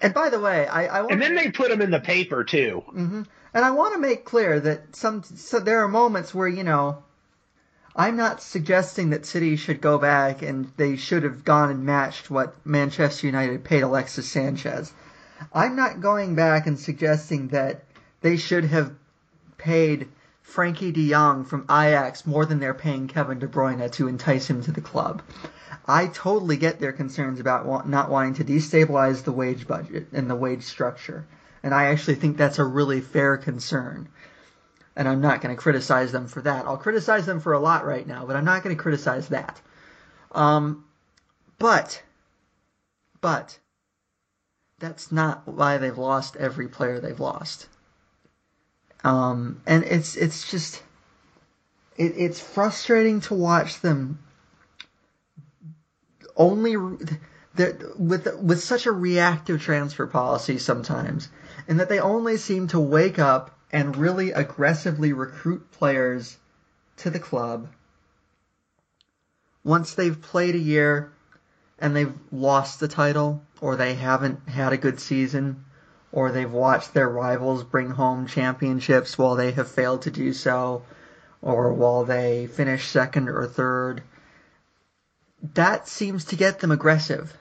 [0.00, 2.44] And by the way, I, I want And then they put them in the paper
[2.44, 2.84] too.
[2.90, 3.22] hmm
[3.54, 7.02] And I want to make clear that some so there are moments where you know
[7.96, 12.28] I'm not suggesting that City should go back and they should have gone and matched
[12.30, 14.92] what Manchester United paid Alexis Sanchez.
[15.52, 17.84] I'm not going back and suggesting that
[18.20, 18.94] they should have
[19.56, 20.08] paid
[20.46, 24.62] Frenkie de Jong from Ajax more than they're paying Kevin De Bruyne to entice him
[24.62, 25.22] to the club.
[25.86, 30.30] I totally get their concerns about wa- not wanting to destabilize the wage budget and
[30.30, 31.26] the wage structure.
[31.62, 34.08] And I actually think that's a really fair concern
[34.96, 36.66] and I'm not going to criticize them for that.
[36.66, 39.60] I'll criticize them for a lot right now, but I'm not going to criticize that.
[40.32, 40.84] Um,
[41.58, 42.02] but,
[43.20, 43.58] but,
[44.78, 47.68] that's not why they've lost every player they've lost.
[49.04, 50.82] Um, and it's it's just
[51.96, 54.18] it, it's frustrating to watch them
[56.36, 61.28] only with with such a reactive transfer policy sometimes,
[61.68, 66.38] and that they only seem to wake up and really aggressively recruit players
[66.96, 67.68] to the club
[69.64, 71.12] once they've played a year
[71.78, 75.63] and they've lost the title or they haven't had a good season
[76.14, 80.82] or they've watched their rivals bring home championships while they have failed to do so
[81.42, 84.00] or while they finish second or third
[85.54, 87.36] that seems to get them aggressive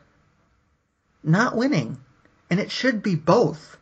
[1.24, 1.98] not winning
[2.50, 3.78] and it should be both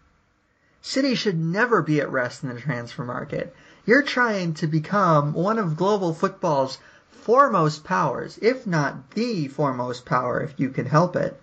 [0.83, 3.55] City should never be at rest in the transfer market.
[3.85, 6.79] You're trying to become one of global football's
[7.11, 11.39] foremost powers, if not the foremost power, if you can help it.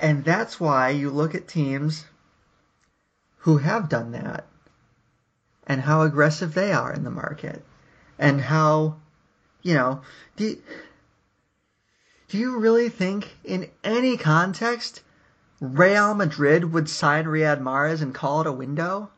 [0.00, 2.06] And that's why you look at teams
[3.38, 4.46] who have done that
[5.66, 7.64] and how aggressive they are in the market
[8.18, 8.96] and how,
[9.62, 10.02] you know,
[10.36, 10.62] do you,
[12.28, 15.02] do you really think in any context
[15.60, 19.10] Real Madrid would sign Riyad Mahrez and call it a window?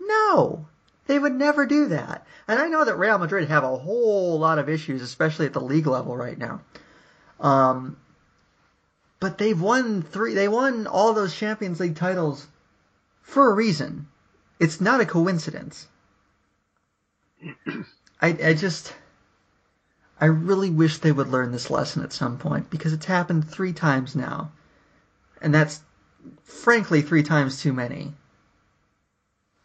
[0.00, 0.66] No,
[1.06, 2.26] they would never do that.
[2.48, 5.60] And I know that Real Madrid have a whole lot of issues, especially at the
[5.60, 6.60] league level right now.
[7.40, 7.96] Um,
[9.22, 10.34] but they've won three.
[10.34, 12.46] They won all those Champions League titles
[13.22, 14.08] for a reason.
[14.60, 15.88] It's not a coincidence.
[18.20, 18.94] I, I just,
[20.20, 23.72] I really wish they would learn this lesson at some point because it's happened three
[23.72, 24.52] times now
[25.42, 25.80] and that's
[26.44, 28.14] frankly three times too many.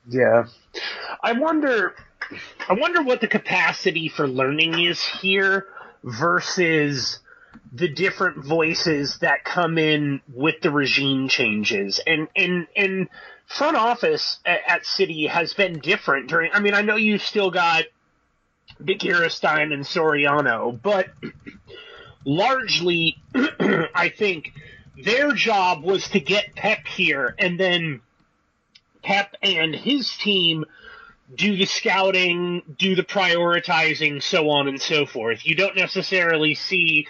[0.10, 0.48] Yeah,
[1.22, 1.96] I wonder.
[2.68, 5.68] I wonder what the capacity for learning is here
[6.04, 7.20] versus
[7.72, 13.10] the different voices that come in with the regime changes and and and
[13.48, 16.52] front office at, at City has been different during.
[16.54, 17.86] I mean, I know you've still got
[18.84, 21.08] Dick Stein and Soriano, but
[22.26, 24.52] largely, I think
[25.02, 28.02] their job was to get Pep here, and then
[29.04, 30.66] Pep and his team
[31.34, 35.46] do the scouting, do the prioritizing, so on and so forth.
[35.46, 37.08] You don't necessarily see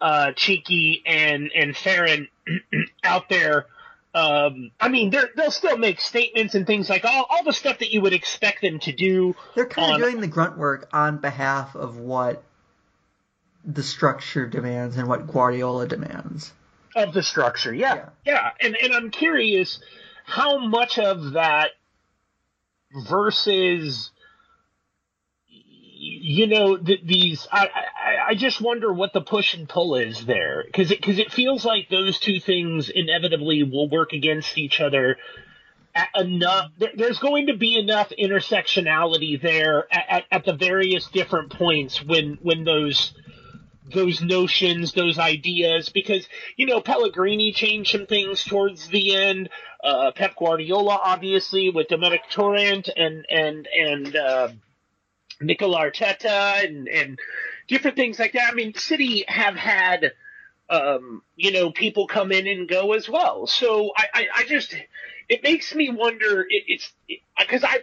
[0.00, 2.28] uh, Txiki and and Ferran
[3.04, 3.66] out there.
[4.14, 7.92] Um, I mean, they'll still make statements and things like all, all the stuff that
[7.92, 9.36] you would expect them to do.
[9.54, 12.42] They're kind of doing the grunt work on behalf of what
[13.62, 16.52] the structure demands and what Guardiola demands
[16.94, 17.74] of the structure.
[17.74, 18.50] Yeah, yeah, yeah.
[18.60, 19.80] And and I'm curious
[20.24, 21.72] how much of that
[23.08, 24.10] versus
[26.20, 30.24] you know th- these I, I, I just wonder what the push and pull is
[30.26, 34.80] there because it because it feels like those two things inevitably will work against each
[34.80, 35.16] other
[36.14, 42.02] enough there's going to be enough intersectionality there at, at, at the various different points
[42.02, 43.14] when when those
[43.92, 49.48] those notions, those ideas, because you know Pellegrini changed some things towards the end.
[49.82, 54.48] Uh, Pep Guardiola, obviously, with Domènec Torrent and and and uh,
[55.40, 57.18] Mikel Arteta and and
[57.68, 58.50] different things like that.
[58.50, 60.12] I mean, City have had
[60.68, 63.46] um, you know people come in and go as well.
[63.46, 64.74] So I I, I just
[65.28, 66.42] it makes me wonder.
[66.48, 66.92] It, it's
[67.38, 67.78] because it, I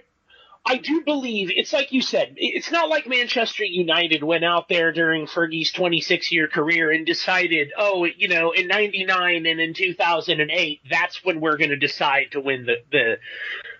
[0.65, 2.35] I do believe it's like you said.
[2.37, 7.73] It's not like Manchester United went out there during Fergie's 26 year career and decided,
[7.77, 12.39] oh, you know, in 99 and in 2008, that's when we're going to decide to
[12.39, 13.17] win the, the,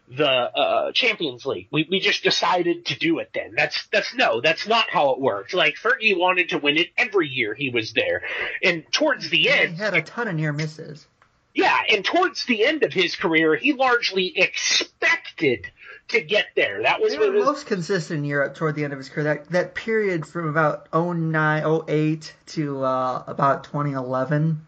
[0.08, 1.68] the, uh, Champions League.
[1.72, 3.54] We, we just decided to do it then.
[3.56, 5.54] That's, that's no, that's not how it worked.
[5.54, 8.24] Like Fergie wanted to win it every year he was there.
[8.62, 9.76] And towards the end.
[9.76, 11.08] He had a ton of near misses.
[11.54, 11.78] Yeah.
[11.89, 15.72] And towards the end of his career, he largely expected
[16.10, 16.84] to get there.
[16.84, 19.36] That was was, most consistent in Europe toward the end of his career.
[19.36, 24.66] That that period from about 09, 08 to uh, about 2011,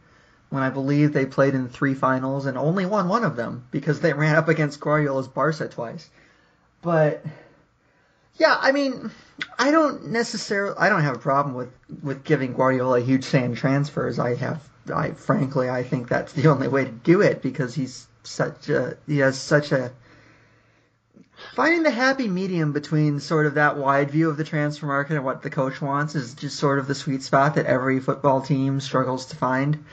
[0.56, 4.00] when I believe they played in three finals and only won one of them because
[4.00, 6.10] they ran up against Guardiola's Barca twice.
[6.82, 7.24] But
[8.38, 9.12] yeah, I mean,
[9.60, 11.70] I don't necessarily, I don't have a problem with
[12.02, 14.18] with giving Guardiola huge sand transfers.
[14.18, 14.62] I have,
[14.94, 18.98] I frankly, I think that's the only way to do it because he's such a,
[19.06, 19.92] he has such a
[21.54, 25.26] finding the happy medium between sort of that wide view of the transfer market and
[25.26, 28.80] what the coach wants is just sort of the sweet spot that every football team
[28.80, 29.84] struggles to find.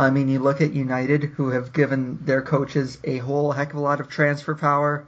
[0.00, 3.78] I mean, you look at United, who have given their coaches a whole heck of
[3.78, 5.06] a lot of transfer power,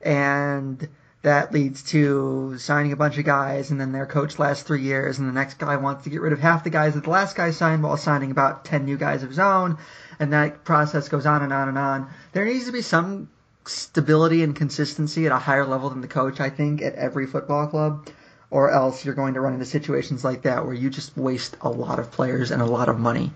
[0.00, 0.88] and
[1.22, 5.20] that leads to signing a bunch of guys, and then their coach lasts three years,
[5.20, 7.36] and the next guy wants to get rid of half the guys that the last
[7.36, 9.78] guy signed while signing about 10 new guys of his own,
[10.18, 12.08] and that process goes on and on and on.
[12.32, 13.28] There needs to be some
[13.64, 17.68] stability and consistency at a higher level than the coach, I think, at every football
[17.68, 18.08] club.
[18.50, 21.70] or else you're going to run into situations like that where you just waste a
[21.70, 23.32] lot of players and a lot of money.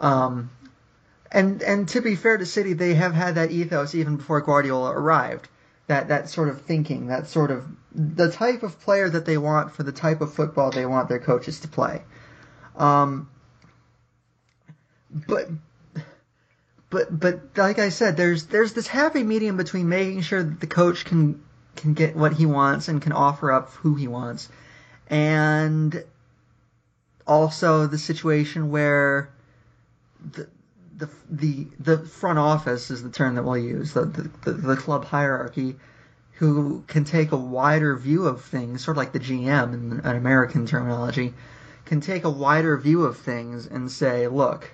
[0.00, 0.50] Um,
[1.30, 4.90] and and to be fair to City, they have had that ethos even before Guardiola
[4.90, 5.48] arrived.
[5.86, 9.72] That that sort of thinking, that sort of the type of player that they want
[9.72, 12.02] for the type of football they want their coaches to play.
[12.76, 13.28] Um,
[15.10, 15.48] but
[16.88, 20.66] but but like I said, there's there's this happy medium between making sure that the
[20.66, 21.42] coach can
[21.76, 24.48] can get what he wants and can offer up who he wants,
[25.08, 26.04] and
[27.26, 29.30] also the situation where
[30.32, 30.48] the
[31.30, 34.04] the the front office is the term that we'll use the
[34.44, 35.76] the, the club hierarchy
[36.32, 40.16] who can take a wider view of things sort of like the GM in an
[40.16, 41.32] American terminology
[41.84, 44.70] can take a wider view of things and say look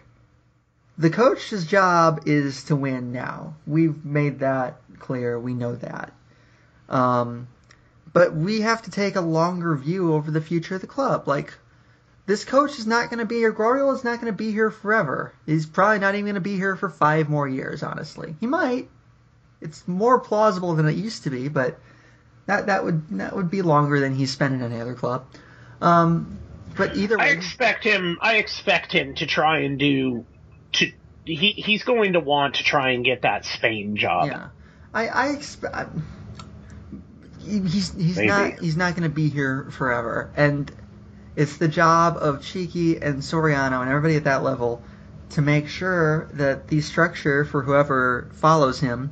[0.98, 3.54] the coach's job is to win now.
[3.66, 5.38] We've made that clear.
[5.38, 6.12] We know that.
[6.88, 7.48] Um,
[8.12, 11.28] but we have to take a longer view over the future of the club.
[11.28, 11.52] Like
[12.26, 13.52] this coach is not going to be here.
[13.52, 15.32] Guardiola is not going to be here forever.
[15.46, 17.82] He's probably not even going to be here for five more years.
[17.82, 18.88] Honestly, he might.
[19.60, 21.78] It's more plausible than it used to be, but
[22.46, 25.24] that that would that would be longer than he's spent in any other club.
[25.80, 26.38] Um,
[26.76, 28.18] but either way, I expect him.
[28.20, 30.26] I expect him to try and do.
[30.72, 30.92] To
[31.24, 34.26] he he's going to want to try and get that Spain job.
[34.26, 34.48] Yeah,
[34.92, 35.90] I I expect.
[37.40, 38.26] He's he's Maybe.
[38.26, 40.70] not he's not going to be here forever, and
[41.36, 44.82] it's the job of Txiki and Soriano and everybody at that level
[45.30, 49.10] to make sure that the structure for whoever follows him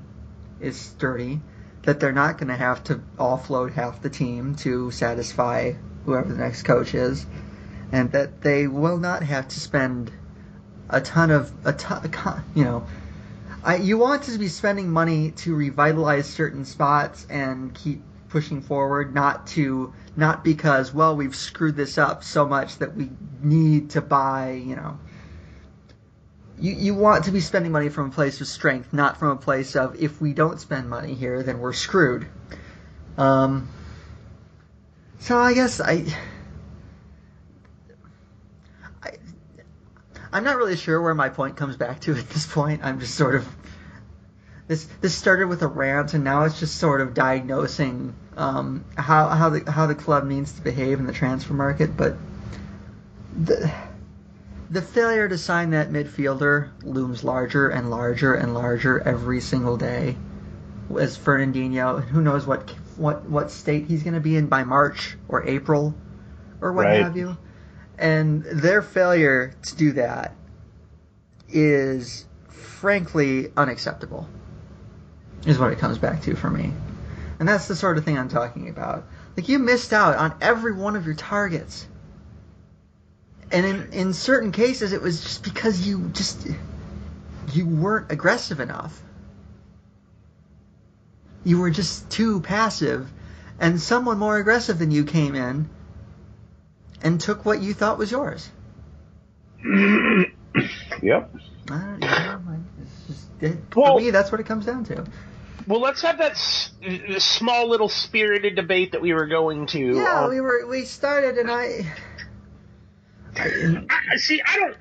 [0.58, 1.40] is sturdy,
[1.82, 5.72] that they're not going to have to offload half the team to satisfy
[6.06, 7.26] whoever the next coach is,
[7.92, 10.10] and that they will not have to spend
[10.88, 12.87] a ton of a ton, you know.
[13.62, 19.14] I, you want to be spending money to revitalize certain spots and keep pushing forward,
[19.14, 23.11] not to not because well we've screwed this up so much that we
[23.42, 24.98] need to buy you know
[26.59, 29.37] you, you want to be spending money from a place of strength not from a
[29.37, 32.27] place of if we don't spend money here then we're screwed
[33.18, 33.68] um,
[35.18, 36.05] so i guess i
[39.03, 39.12] I,
[40.33, 42.83] I'm not really sure where my point comes back to at this point.
[42.83, 43.46] I'm just sort of
[44.66, 49.29] this this started with a rant and now it's just sort of diagnosing um, how
[49.29, 51.96] how the how the club needs to behave in the transfer market.
[51.96, 52.16] But
[53.37, 53.70] the
[54.70, 60.16] the failure to sign that midfielder looms larger and larger and larger every single day.
[60.98, 65.16] As Fernandinho, who knows what what what state he's going to be in by March
[65.29, 65.94] or April
[66.61, 67.03] or what Right.
[67.03, 67.37] have you.
[67.98, 70.35] And their failure to do that
[71.48, 74.29] is frankly unacceptable.
[75.46, 76.72] Is what it comes back to for me.
[77.38, 79.04] And that's the sort of thing I'm talking about.
[79.37, 81.87] Like you missed out on every one of your targets.
[83.52, 86.46] And in, in certain cases it was just because you just
[87.52, 89.00] you weren't aggressive enough.
[91.44, 93.11] You were just too passive
[93.61, 95.68] and someone more aggressive than you came in
[97.02, 98.48] and took what you thought was yours.
[101.02, 101.35] Yep.
[101.68, 102.61] I don't you know, like,
[103.09, 105.04] just, it, Well- for me, that's what it comes down to.
[105.66, 106.72] Well, let's have that s-
[107.18, 109.96] small little spirited debate that we were going to.
[109.96, 111.87] Yeah, um, we were we started and I.
[113.37, 114.42] I see.
[114.46, 114.77] I don't.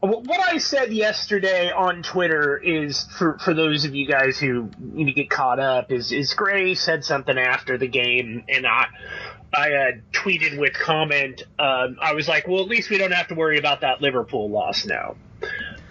[0.00, 5.06] What I said yesterday on Twitter is for for those of you guys who need
[5.06, 8.86] to get caught up is is Grey said something after the game and I
[9.54, 11.42] I uh, tweeted with comment.
[11.58, 14.50] Um, I was like, well, at least we don't have to worry about that Liverpool
[14.50, 15.16] loss now.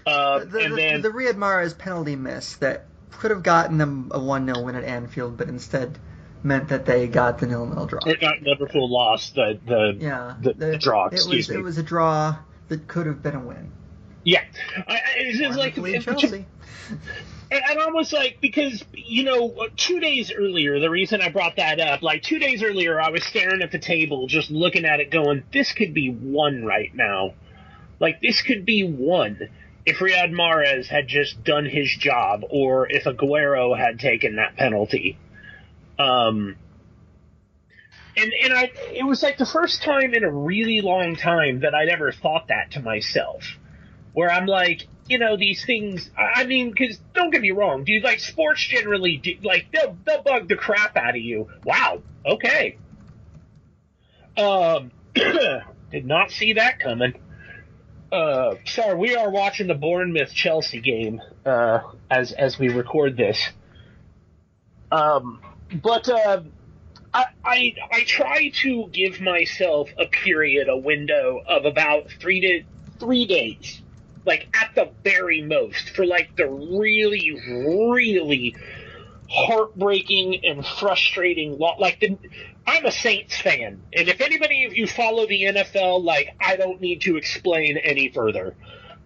[0.06, 2.86] Uh, the, and the, then the Riyad Mahrez penalty miss that
[3.17, 5.99] could have gotten them a one 0 win at Anfield, but instead
[6.43, 7.99] meant that they got the nil nil draw.
[8.06, 11.08] or not Liverpool lost the the yeah, the, the draw.
[11.08, 11.56] It was me.
[11.56, 13.71] it was a draw that could have been a win.
[14.23, 14.43] yeah,
[14.88, 16.45] I, I, it's just like it- Chelsea.
[17.51, 21.80] And and almost like because you know two days earlier the reason i brought that
[21.80, 25.12] up like two days earlier i was staring at the table just looking at it
[25.12, 27.34] going this could be one right now
[27.99, 29.39] like this could be one
[29.86, 35.18] if Riyad Mahrez had just done his job or if Aguero had taken that penalty
[35.97, 36.55] um
[38.18, 41.74] and and I it was like the first time in a really long time that
[41.76, 43.57] I'd ever thought that to myself
[44.16, 46.10] where I'm like, you know, these things.
[46.18, 48.03] I mean, because don't get me wrong, dude.
[48.03, 51.49] Like sports generally, do, like they'll they'll bug the crap out of you.
[51.64, 52.01] Wow.
[52.26, 52.78] Okay.
[54.38, 54.91] Um,
[55.91, 57.14] did not see that coming.
[58.16, 63.49] Uh, sorry, we are watching the Bournemouth Chelsea game uh, as as we record this.
[64.89, 65.41] Um,
[65.84, 66.43] but uh,
[67.13, 72.63] I, I I try to give myself a period, a window of about three to
[72.99, 73.82] three days,
[74.26, 78.55] like at the very most, for like the really, really
[79.30, 82.18] heartbreaking and frustrating lo- like the
[82.68, 86.82] I'm a Saints fan, and if anybody of you follow the NFL, like I don't
[86.82, 88.55] need to explain any further.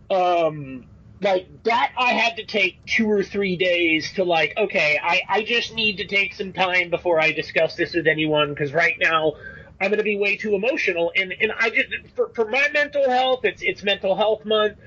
[0.10, 0.86] Um,
[1.22, 5.44] like that, I had to take two or three days to like, okay, I I
[5.44, 9.34] just need to take some time before I discuss this with anyone because right now
[9.82, 13.10] I'm going to be way too emotional, and and I just for for my mental
[13.10, 14.78] health, it's it's mental health month.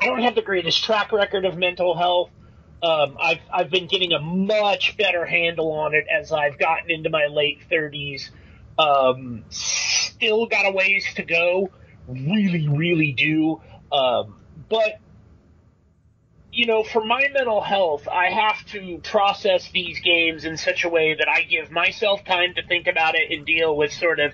[0.00, 2.30] I don't have the greatest track record of mental health.
[2.82, 7.10] Um, I've I've been getting a much better handle on it as I've gotten into
[7.10, 8.30] my late 30s.
[8.78, 11.70] Um, still got a ways to go,
[12.08, 13.60] really, really do.
[13.92, 14.36] Um,
[14.68, 14.98] but
[16.52, 20.88] you know, for my mental health, I have to process these games in such a
[20.90, 24.32] way that I give myself time to think about it and deal with sort of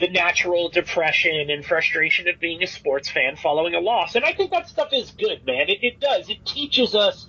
[0.00, 4.14] the natural depression and frustration of being a sports fan following a loss.
[4.14, 5.68] And I think that stuff is good, man.
[5.68, 6.30] It, it does.
[6.30, 7.26] It teaches us,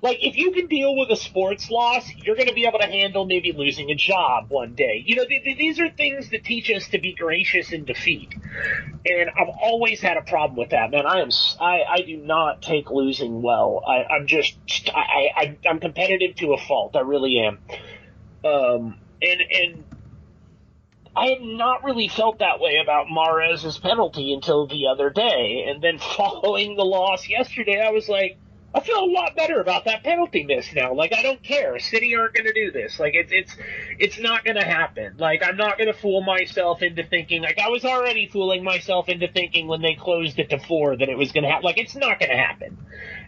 [0.00, 2.86] like, if you can deal with a sports loss, you're going to be able to
[2.86, 5.02] handle maybe losing a job one day.
[5.04, 8.32] You know, th- th- these are things that teach us to be gracious in defeat.
[9.04, 11.04] And I've always had a problem with that, man.
[11.04, 11.28] I am,
[11.60, 13.81] I, I do not take losing well.
[13.86, 14.56] I, I'm just
[14.94, 16.96] I, I I'm competitive to a fault.
[16.96, 17.58] I really am.
[18.44, 19.84] Um, and and
[21.14, 25.82] I had not really felt that way about Mahrez's penalty until the other day, and
[25.82, 28.38] then following the loss yesterday, I was like,
[28.74, 30.94] I feel a lot better about that penalty miss now.
[30.94, 31.78] Like I don't care.
[31.78, 32.98] City aren't going to do this.
[32.98, 33.56] Like it's it's
[33.98, 35.16] it's not going to happen.
[35.18, 37.42] Like I'm not going to fool myself into thinking.
[37.42, 41.08] Like I was already fooling myself into thinking when they closed it to four that
[41.08, 41.64] it was going to happen.
[41.64, 42.78] Like it's not going to happen.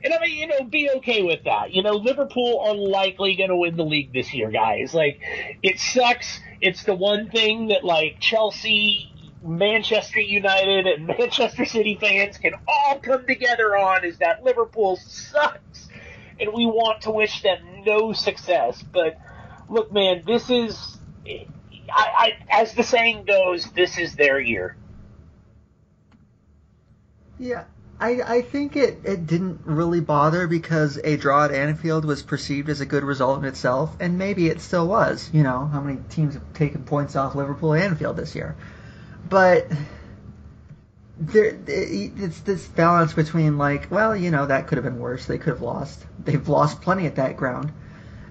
[0.03, 1.73] And I mean, you know, be okay with that.
[1.73, 4.95] You know, Liverpool are likely going to win the league this year, guys.
[4.95, 5.21] Like
[5.63, 6.41] it sucks.
[6.63, 9.14] It's the one thing that like Chelsea
[9.45, 15.89] Manchester United and Manchester City fans can all come together on is that Liverpool sucks,
[16.41, 18.83] and we want to wish them no success.
[18.83, 19.19] But
[19.69, 21.37] look, man, this is, I,
[21.91, 24.77] I as the saying goes, this is their year.
[27.39, 27.65] Yeah,
[28.01, 32.69] I, I think it, it didn't really bother because a draw at Anfield was perceived
[32.69, 35.29] as a good result in itself, and maybe it still was.
[35.33, 38.57] You know, how many teams have taken points off Liverpool Anfield this year?
[39.29, 39.69] But
[41.19, 45.27] there, it's this balance between like, well, you know, that could have been worse.
[45.27, 46.05] They could have lost.
[46.25, 47.73] They've lost plenty at that ground,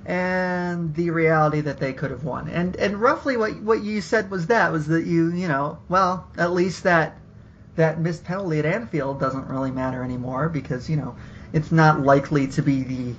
[0.06, 2.50] and the reality that they could have won.
[2.50, 6.28] And and roughly what what you said was that was that you you know, well,
[6.38, 7.18] at least that
[7.76, 11.16] that missed penalty at Anfield doesn't really matter anymore because you know
[11.54, 13.16] it's not likely to be the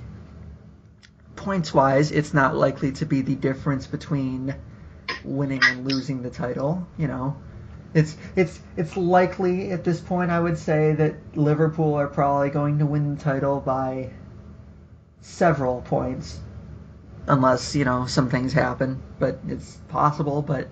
[1.35, 2.11] points wise.
[2.11, 4.55] It's not likely to be the difference between
[5.23, 6.87] winning and losing the title.
[6.97, 7.35] You know
[7.95, 12.77] it's it's it's likely at this point I would say that Liverpool are probably going
[12.79, 14.11] to win the title by
[15.21, 16.39] several points
[17.27, 20.41] unless you know some things happen but it's possible.
[20.41, 20.67] But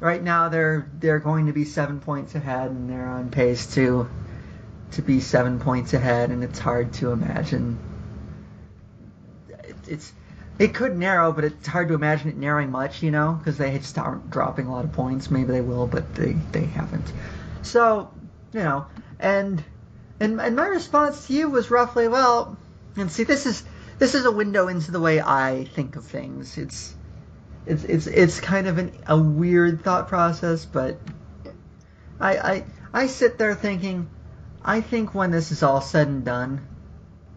[0.00, 4.08] right now they're they're going to be 7 points ahead and they're on pace to
[4.92, 7.78] to be 7 points ahead and it's hard to imagine.
[9.86, 10.12] It's
[10.58, 13.76] it could narrow, but it's hard to imagine it narrowing much, you know, because they
[13.76, 15.30] just aren't dropping a lot of points.
[15.30, 17.12] Maybe they will, but they, they haven't.
[17.62, 18.10] So,
[18.52, 18.86] you know,
[19.18, 19.62] and
[20.20, 22.56] and and my response to you was roughly, well,
[22.96, 23.64] and see, this is
[23.98, 26.56] this is a window into the way I think of things.
[26.56, 26.94] It's
[27.66, 30.98] it's it's it's kind of an, a weird thought process, but
[32.20, 34.08] I I I sit there thinking,
[34.64, 36.64] I think when this is all said and done,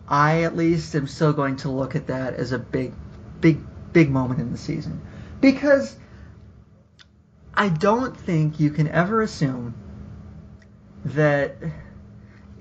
[0.08, 2.94] I at least am still going to look at that as a big
[3.42, 3.60] big
[3.94, 5.02] big moment in the season
[5.42, 5.96] because
[7.54, 9.74] I don't think you can ever assume
[11.06, 11.56] that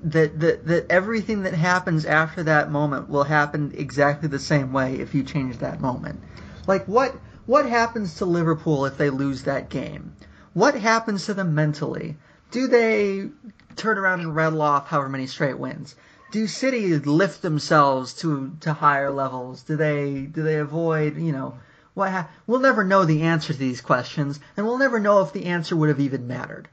[0.03, 4.95] that that that everything that happens after that moment will happen exactly the same way
[4.95, 6.20] if you change that moment.
[6.66, 7.14] Like what
[7.47, 10.14] what happens to Liverpool if they lose that game?
[10.55, 12.16] What happens to them mentally?
[12.51, 13.29] Do they
[13.77, 15.97] turn around and rattle off however many straight wins?
[16.37, 19.62] Do cities lift themselves to to higher levels?
[19.62, 21.59] Do they do they avoid you know
[21.95, 22.11] what?
[22.11, 25.47] Ha- we'll never know the answer to these questions, and we'll never know if the
[25.47, 26.68] answer would have even mattered.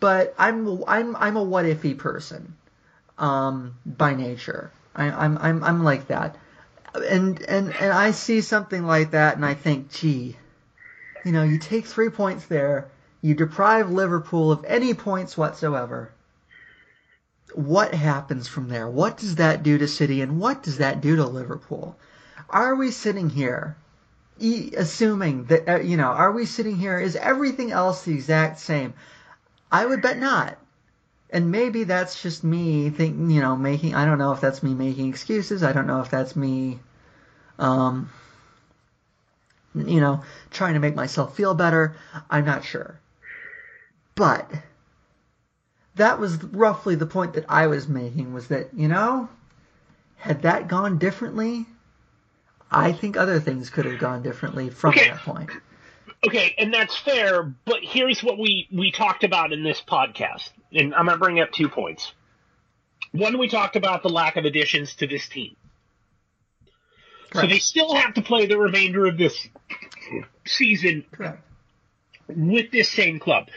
[0.00, 2.56] But I'm I'm I'm a what ify person,
[3.16, 4.70] um, by nature.
[4.94, 6.36] I, I'm I'm I'm like that,
[6.94, 10.36] and and and I see something like that, and I think, gee,
[11.24, 12.88] you know, you take three points there,
[13.22, 16.12] you deprive Liverpool of any points whatsoever
[17.54, 18.88] what happens from there?
[18.88, 21.96] What does that do to City and what does that do to Liverpool?
[22.48, 23.76] Are we sitting here
[24.38, 26.98] e- assuming that uh, you know, are we sitting here?
[26.98, 28.94] Is everything else the exact same?
[29.70, 30.58] I would bet not.
[31.32, 33.94] And maybe that's just me thinking, you know, making.
[33.94, 35.62] I don't know if that's me making excuses.
[35.62, 36.80] I don't know if that's me,
[37.58, 38.10] um,
[39.74, 41.94] you know, trying to make myself feel better.
[42.28, 42.98] I'm not sure.
[44.16, 44.50] But
[46.00, 49.28] that was roughly the point that I was making was that, you know,
[50.16, 51.66] had that gone differently,
[52.70, 55.08] I think other things could have gone differently from Okay.
[55.08, 55.50] that point.
[56.26, 60.94] Okay, and that's fair, but here's what we we talked about in this podcast, and
[60.94, 62.12] I'm gonna bring up two points.
[63.12, 65.56] One, we talked about the lack of additions to this team,
[67.34, 69.48] so they still have to play the remainder of this
[70.46, 71.42] season Correct.
[72.28, 73.48] with this same club.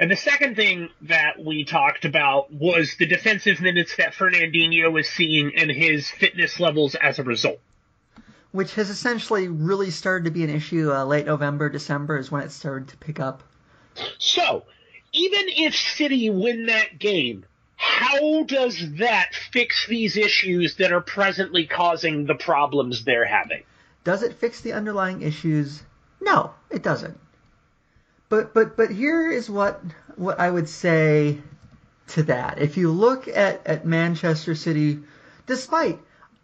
[0.00, 5.06] And the second thing that we talked about was the defensive minutes that Fernandinho was
[5.06, 7.60] seeing and his fitness levels as a result.
[8.50, 12.42] Which has essentially really started to be an issue uh, late November, December is when
[12.42, 13.42] it started to pick up.
[14.18, 14.64] So,
[15.12, 17.44] even if City win that game,
[17.76, 23.64] how does that fix these issues that are presently causing the problems they're having?
[24.04, 25.82] Does it fix the underlying issues?
[26.22, 27.20] No, it doesn't.
[28.30, 29.82] But but but here is what
[30.16, 31.38] what I would say
[32.08, 32.58] to that.
[32.60, 35.00] If you look at, at Manchester City,
[35.46, 35.98] despite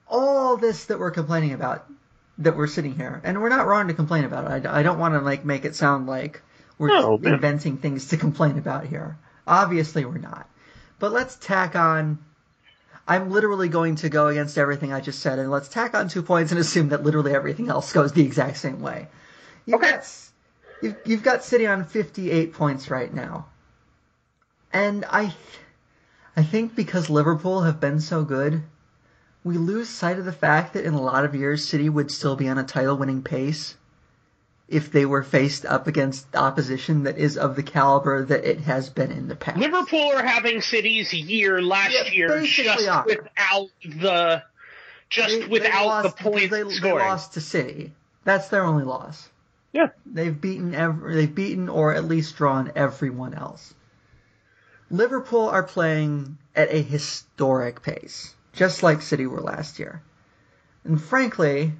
[0.08, 1.86] all this that we're complaining about,
[2.38, 4.66] that we're sitting here, and we're not wrong to complain about it.
[4.66, 6.42] I, I don't want to like make it sound like
[6.78, 9.18] we're No, inventing things to complain about here.
[9.46, 10.48] Obviously, we're not.
[10.98, 12.18] But let's tack on.
[13.08, 16.22] I'm literally going to go against everything I just said, and let's tack on two
[16.22, 19.08] points and assume that literally everything else goes the exact same way.
[19.66, 19.90] You've Okay.
[19.92, 20.04] got
[20.82, 23.46] you've, you've got City on 58 points right now,
[24.72, 25.34] and I
[26.36, 28.62] I think because Liverpool have been so good,
[29.44, 32.36] we lose sight of the fact that in a lot of years City would still
[32.36, 33.76] be on a title-winning pace
[34.68, 38.90] if they were faced up against opposition that is of the caliber that it has
[38.90, 39.56] been in the past.
[39.58, 43.04] Liverpool are having City's year last Yeah, year just are.
[43.06, 44.42] without the
[45.08, 47.92] just They- they without lost- the points they, they lost to City.
[48.24, 49.28] That's their only loss.
[49.76, 49.88] Yeah.
[50.06, 53.74] They've beaten every, they've beaten or at least drawn everyone else.
[54.90, 60.00] Liverpool are playing at a historic pace, just like City were last year.
[60.84, 61.74] And frankly,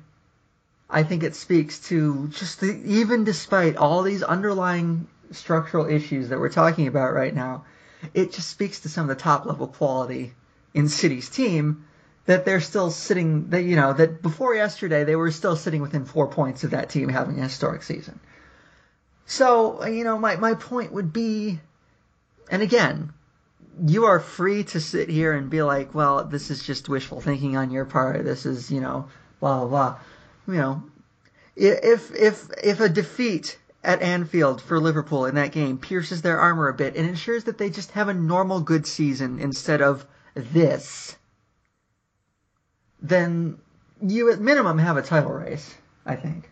[0.90, 6.38] I think it speaks to just the, even despite all these underlying structural issues that
[6.38, 7.64] we're talking about right now,
[8.12, 10.34] it just speaks to some of the top level quality
[10.74, 11.86] in City's team
[12.26, 16.04] that they're still sitting that you know that before yesterday they were still sitting within
[16.04, 18.20] four points of that team having a historic season.
[19.24, 21.60] So you know my my point would be,
[22.50, 23.12] and again,
[23.84, 27.56] you are free to sit here and be like, well, this is just wishful thinking
[27.56, 28.24] on your part.
[28.24, 29.08] This is you know
[29.40, 29.98] blah blah blah.
[30.48, 30.82] You know,
[31.54, 36.66] if if if a defeat at Anfield for Liverpool in that game pierces their armor
[36.68, 40.04] a bit and ensures that they just have a normal good season instead of
[40.34, 41.16] this,
[43.00, 43.58] then
[44.02, 45.74] you at minimum have a title race.
[46.04, 46.48] I think.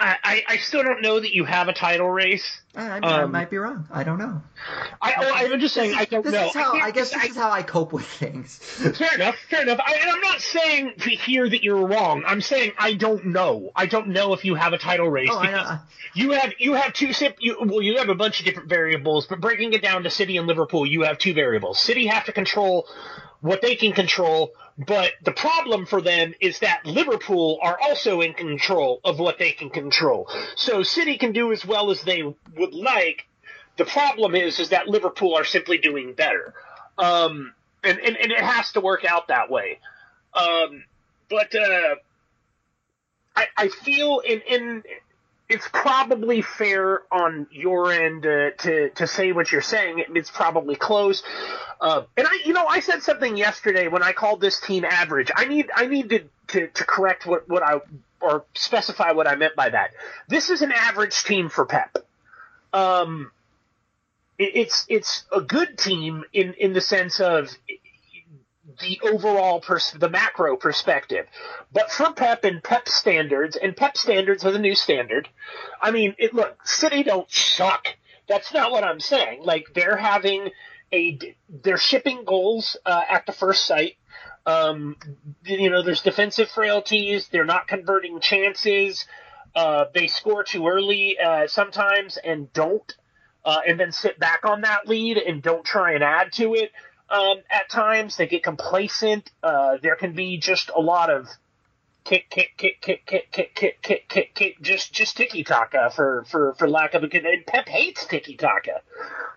[0.00, 2.62] I, I, I still don't know that you have a title race.
[2.74, 3.86] I, I, I Um, might be wrong.
[3.92, 4.40] I don't know.
[5.02, 6.46] I, oh, I'm just saying I don't this know.
[6.46, 8.56] Is how, can't I, guess this is how I cope with things.
[8.96, 9.78] Fair enough, fair enough.
[9.84, 12.24] I, and I'm not saying to hear that you're wrong.
[12.26, 13.72] I'm saying I don't know.
[13.76, 15.78] I don't know if you have a title race Oh, I because
[16.14, 17.36] you have you have two sip.
[17.40, 20.38] You, well, you have a bunch of different variables, but breaking it down to City
[20.38, 21.78] and Liverpool, you have two variables.
[21.78, 22.86] City have to control
[23.40, 28.34] what they can control, but the problem for them is that Liverpool are also in
[28.34, 30.28] control of what they can control.
[30.56, 33.26] So City can do as well as they would like.
[33.76, 36.54] The problem is, is that Liverpool are simply doing better.
[36.98, 39.80] Um, and, and, and it has to work out that way.
[40.34, 40.84] Um,
[41.28, 41.94] but uh,
[43.34, 44.82] I, I feel in, in
[45.50, 49.98] it's probably fair on your end uh, to to say what you're saying.
[49.98, 51.22] It, it's probably close.
[51.80, 55.30] Uh, and I, you know, I said something yesterday when I called this team average.
[55.34, 57.80] I need I need to to, to correct what what I
[58.20, 59.90] or specify what I meant by that.
[60.28, 61.98] This is an average team for Pep.
[62.72, 63.32] Um,
[64.38, 67.50] it, it's it's a good team in in the sense of
[68.80, 71.26] the overall pers- the macro perspective.
[71.72, 75.28] But for Pep and Pep standards, and Pep standards are the new standard.
[75.80, 77.86] I mean, it look City don't suck.
[78.28, 79.42] That's not what I'm saying.
[79.42, 80.50] Like they're having
[80.92, 81.18] a
[81.48, 83.96] they're shipping goals uh, at the first sight.
[84.46, 84.96] Um,
[85.44, 87.28] you know, there's defensive frailties.
[87.28, 89.06] They're not converting chances.
[89.54, 92.96] Uh, they score too early uh, sometimes and don't,
[93.44, 96.70] uh, and then sit back on that lead and don't try and add to it.
[97.10, 99.30] Um, at times they get complacent.
[99.42, 101.28] Uh, there can be just a lot of
[102.04, 106.24] kick, kick, kick, kick, kick, kick, kick, kick, kick, kick, just just tiki taka for
[106.30, 107.24] for for lack of a good.
[107.24, 108.82] And Pep hates tiki taka,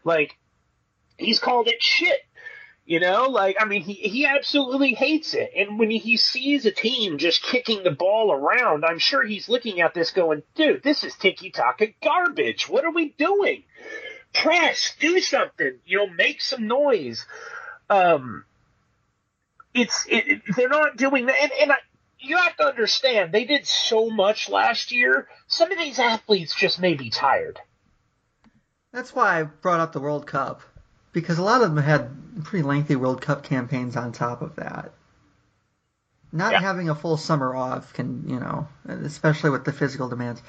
[0.03, 0.37] like
[1.17, 2.19] he's called it shit.
[2.85, 5.51] You know, like I mean, he he absolutely hates it.
[5.55, 9.79] And when he sees a team just kicking the ball around, I'm sure he's looking
[9.79, 12.67] at this going, "Dude, this is tiki taka garbage.
[12.67, 13.63] What are we doing?
[14.33, 15.79] Press, do something.
[15.85, 17.25] You know, make some noise."
[17.89, 18.45] Um,
[19.73, 21.75] it's it, they're not doing that, and, and I,
[22.19, 25.27] you have to understand they did so much last year.
[25.47, 27.59] Some of these athletes just may be tired.
[28.91, 30.61] That's why I brought up the World Cup
[31.11, 34.93] because a lot of them had pretty lengthy World Cup campaigns on top of that.
[36.31, 36.61] Not Yeah.
[36.61, 40.41] having a full summer off can, you know, especially with the physical demands.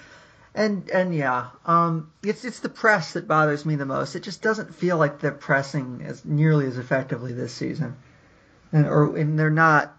[0.55, 4.15] And and yeah, um, it's it's the press that bothers me the most.
[4.15, 7.97] It just doesn't feel like they're pressing as nearly as effectively this season,
[8.73, 9.93] and or and they're not.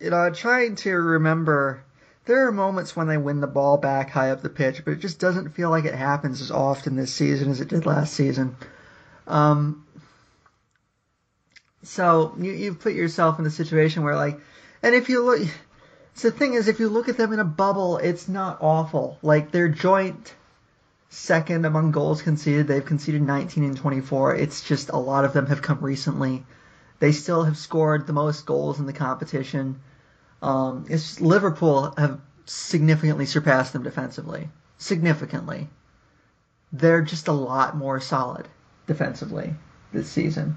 [0.00, 1.84] You know, trying to remember.
[2.24, 5.00] There are moments when they win the ball back high up the pitch, but it
[5.00, 8.56] just doesn't feel like it happens as often this season as it did last season.
[9.26, 9.84] Um,
[11.82, 14.40] so you you put yourself in a situation where like,
[14.82, 15.40] and if you look,
[16.14, 19.18] so the thing is, if you look at them in a bubble, it's not awful.
[19.22, 20.34] Like they're joint
[21.08, 22.66] second among goals conceded.
[22.66, 24.36] They've conceded 19 and 24.
[24.36, 26.44] It's just a lot of them have come recently.
[26.98, 29.80] They still have scored the most goals in the competition.
[30.40, 34.48] Um, it's just Liverpool have significantly surpassed them defensively.
[34.78, 35.68] Significantly.
[36.72, 38.48] They're just a lot more solid
[38.86, 39.54] defensively
[39.92, 40.56] this season.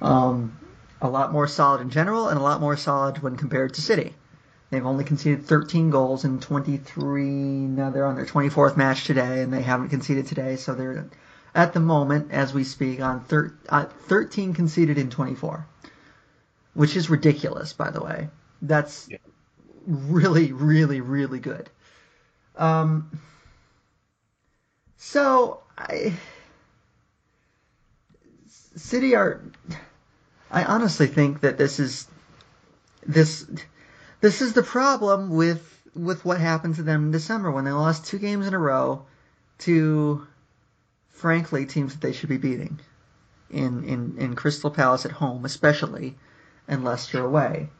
[0.00, 0.58] Um,
[1.00, 4.14] a lot more solid in general, and a lot more solid when compared to City.
[4.70, 7.24] They've only conceded 13 goals in 23.
[7.24, 11.08] Now they're on their 24th match today, and they haven't conceded today, so they're
[11.54, 15.66] at the moment, as we speak, on thir- uh, 13 conceded in 24,
[16.74, 18.28] which is ridiculous, by the way.
[18.60, 19.16] That's Yeah.
[19.86, 21.70] really, really, really good.
[22.56, 23.10] Um,
[24.98, 26.12] so I,
[28.76, 29.40] City are.
[30.50, 32.06] I honestly think that this is
[33.06, 33.46] this
[34.20, 38.06] this is the problem with with what happened to them in December when they lost
[38.06, 39.04] two games in a row
[39.58, 40.26] to
[41.08, 42.78] frankly teams that they should be beating
[43.50, 46.16] in in, in Crystal Palace at home especially
[46.66, 47.70] and Leicester away.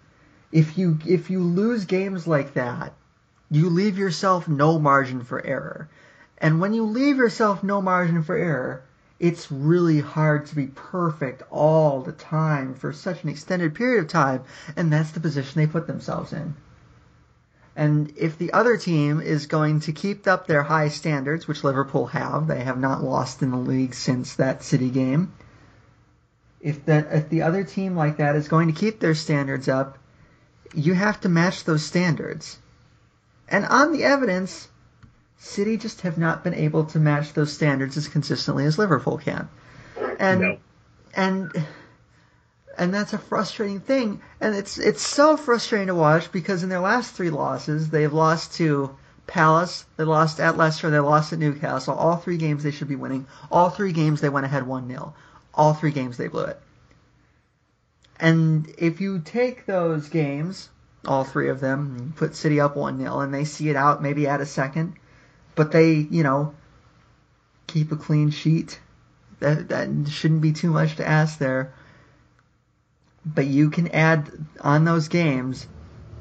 [0.50, 2.94] If you if you lose games like that,
[3.50, 5.88] you leave yourself no margin for error.
[6.38, 8.82] And when you leave yourself no margin for error,
[9.20, 14.08] it's really hard to be perfect all the time for such an extended period of
[14.08, 14.44] time,
[14.76, 16.54] and that's the position they put themselves in.
[17.74, 22.06] And if the other team is going to keep up their high standards, which Liverpool
[22.06, 25.32] have, they have not lost in the league since that City game.
[26.60, 29.98] If that if the other team like that is going to keep their standards up,
[30.74, 32.58] you have to match those standards.
[33.48, 34.68] And on the evidence,
[35.38, 39.48] City just have not been able to match those standards as consistently as Liverpool can.
[40.18, 40.58] And No.
[41.14, 41.66] and
[42.76, 44.20] and that's a frustrating thing.
[44.40, 48.54] And it's it's so frustrating to watch because in their last three losses, they've lost
[48.54, 48.96] to
[49.28, 51.94] Palace, they lost at Leicester, they lost at Newcastle.
[51.94, 53.26] All three games they should be winning.
[53.50, 55.14] All three games they went ahead 1 0.
[55.54, 56.58] All three games they blew it.
[58.18, 60.70] And if you take those games,
[61.06, 64.02] all three of them, and put City up 1 0, and they see it out,
[64.02, 64.94] maybe add a second,
[65.58, 66.54] but they, you know,
[67.66, 68.78] keep a clean sheet.
[69.40, 71.74] That, that shouldn't be too much to ask there.
[73.26, 74.30] But you can add
[74.60, 75.66] on those games,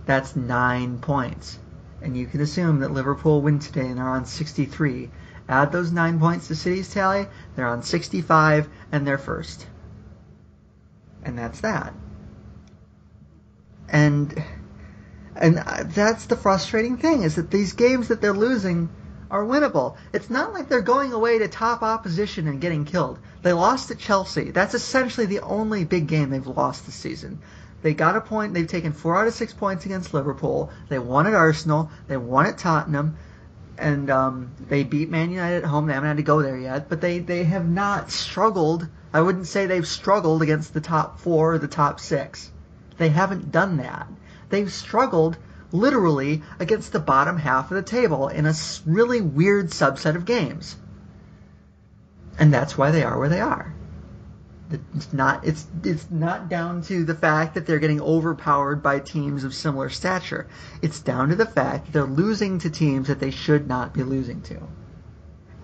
[0.08, 1.60] that's nine points.
[2.02, 5.12] And you can assume that Liverpool win today and are on 63.
[5.48, 9.68] Add those nine points to City's tally, they're on 65 and they're first.
[11.24, 11.94] And that's that.
[13.88, 14.44] And
[15.36, 18.90] and uh, that's the frustrating thing is that these games that they're losing
[19.30, 19.97] are winnable.
[20.13, 23.19] It's not like they're going away to top opposition and getting killed.
[23.41, 24.51] They lost to Chelsea.
[24.51, 27.39] That's essentially the only big game they've lost this season.
[27.82, 28.53] They got a point.
[28.53, 30.71] They've taken four out of six points against Liverpool.
[30.89, 31.91] They won at Arsenal.
[32.07, 33.17] They won at Tottenham.
[33.78, 35.86] And um, they beat Man United at home.
[35.86, 38.88] They haven't had to go there yet, but they, they have not struggled.
[39.13, 42.51] I wouldn't say they've struggled against the top four or the top six.
[42.97, 44.07] They haven't done that.
[44.49, 45.38] They've struggled
[45.72, 48.53] literally against the bottom half of the table in a
[48.86, 50.76] really weird subset of games.
[52.39, 53.74] And that's why they are where they are.
[54.70, 59.45] It's not it's it's not down to the fact that they're getting overpowered by teams
[59.45, 60.47] of similar stature.
[60.82, 64.03] It's down to the fact that they're losing to teams that they should not be
[64.03, 64.61] losing to.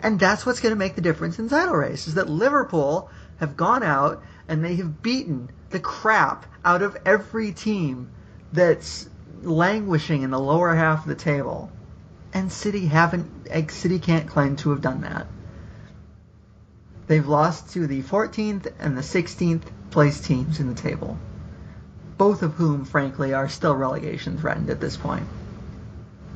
[0.01, 3.57] And that's what's going to make the difference in title race is that Liverpool have
[3.57, 8.09] gone out and they have beaten the crap out of every team
[8.53, 9.09] that's
[9.43, 11.71] languishing in the lower half of the table,
[12.33, 13.71] and City haven't.
[13.71, 15.27] City can't claim to have done that.
[17.07, 21.17] They've lost to the 14th and the 16th place teams in the table,
[22.17, 25.27] both of whom, frankly, are still relegation threatened at this point,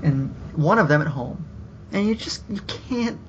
[0.03, 1.45] and one of them at home.
[1.91, 3.19] And you just you can't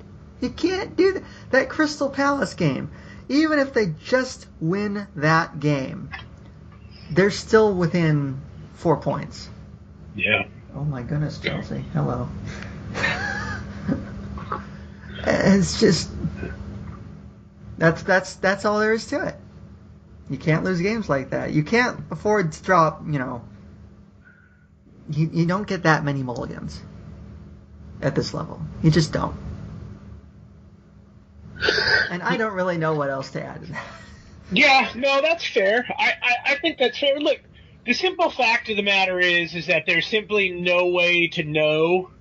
[0.41, 1.23] you can't do that.
[1.51, 2.91] That Crystal Palace game,
[3.29, 6.09] even if they just win that game,
[7.09, 8.41] they're still within
[8.73, 9.49] four points.
[10.15, 10.47] Yeah.
[10.75, 11.83] Oh my goodness, Chelsea.
[11.93, 12.29] Hello.
[15.25, 16.11] it's just
[17.77, 19.35] that's that's that's all there is to it.
[20.29, 21.51] You can't lose games like that.
[21.53, 23.41] You can't afford to drop, you know.
[25.09, 26.81] You you don't get that many mulligans
[28.01, 28.61] at this level.
[28.83, 29.35] You just don't.
[32.11, 33.87] And I don't really know what else to add to that.
[34.51, 35.85] Yeah, no, that's fair.
[35.97, 37.19] I, I, I think that's fair.
[37.19, 37.39] Look,
[37.89, 42.11] the simple fact of the matter is, is that there's simply no way to know.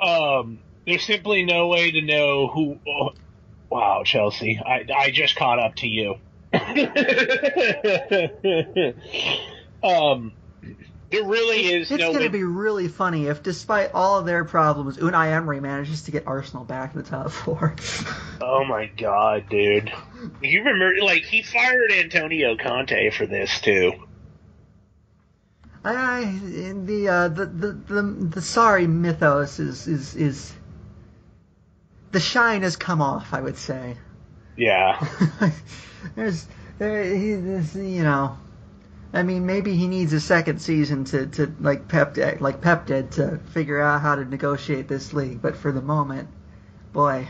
[0.00, 2.78] Um, there's simply no way to know who.
[2.88, 3.10] Oh,
[3.68, 6.14] wow, Chelsea, I, I just caught up to you.
[9.84, 10.32] um,
[11.10, 14.46] there really is It's no going to be really funny if, despite all of their
[14.46, 17.76] problems, Unai Emery manages to get Arsenal back in the top four.
[18.42, 19.92] Oh my god, dude!
[20.40, 23.92] You remember, like he fired Antonio Conte for this too.
[25.84, 26.38] I,
[26.84, 30.54] the, uh, the the the the Sarri mythos is is is
[32.12, 33.32] the shine has come off.
[33.32, 33.96] I would say.
[34.56, 35.02] Yeah.
[36.16, 36.46] There's
[36.78, 38.36] there he this, you know.
[39.12, 42.86] I mean, maybe he needs a second season to, to like Pep did- like Pep
[42.86, 45.42] did to figure out how to negotiate this league.
[45.42, 46.28] But for the moment,
[46.92, 47.26] boy,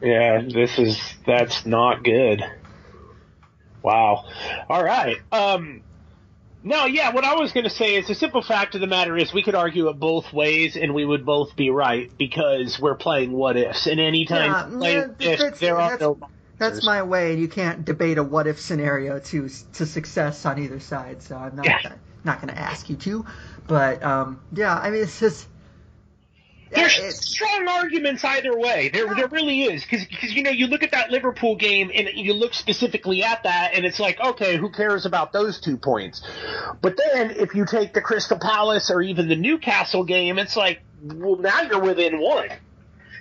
[0.00, 2.42] Yeah, this is that's not good.
[3.82, 4.24] Wow.
[4.68, 5.18] All right.
[5.32, 5.82] Um
[6.62, 9.16] no, yeah, what I was going to say is the simple fact of the matter
[9.16, 12.94] is we could argue it both ways and we would both be right because we're
[12.96, 13.86] playing what ifs.
[13.86, 16.18] And anytime Yeah, you yeah, ifs, that's- there are that's- no
[16.58, 20.60] that's my way, and you can't debate a what if scenario to to success on
[20.60, 21.20] either side.
[21.20, 21.82] So I'm not Yeah.
[21.82, 23.26] gonna, not going to ask you to.
[23.66, 25.48] But um, yeah, I mean, it's just.
[26.74, 28.88] There's strong arguments either way.
[28.88, 32.34] There, there really is, because you know you look at that Liverpool game and you
[32.34, 36.22] look specifically at that, and it's like, okay, who cares about those two points?
[36.80, 40.82] But then if you take the Crystal Palace or even the Newcastle game, it's like,
[41.02, 42.48] well, now you're within one.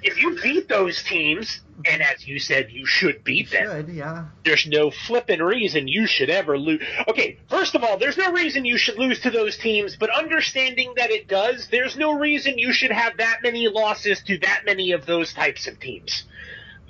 [0.03, 4.25] If you beat those teams, and as you said, you should beat them should yeah.
[4.43, 6.81] there's no flippin' reason you should ever lose.
[7.07, 10.93] Okay, first of all, there's no reason you should lose to those teams, but understanding
[10.97, 14.91] that it does, there's no reason you should have that many losses to that many
[14.91, 16.23] of those types of teams.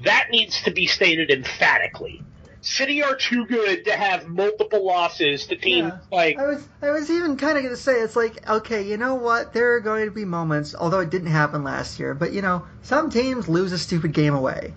[0.03, 2.23] That needs to be stated emphatically.
[2.61, 5.99] City are too good to have multiple losses to teams Yeah.
[6.11, 8.97] like I was I was even kind of going to say it's like okay, you
[8.97, 9.53] know what?
[9.53, 12.65] There are going to be moments, although it didn't happen last year, but you know,
[12.81, 14.73] some teams lose a stupid game away.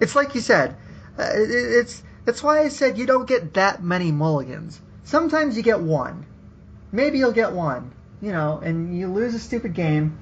[0.00, 0.76] It's like you said.
[1.18, 4.80] Uh, it, it's it's why I said you don't get that many mulligans.
[5.04, 6.24] Sometimes you get one.
[6.92, 10.18] Maybe you'll get one, you know, and you lose a stupid game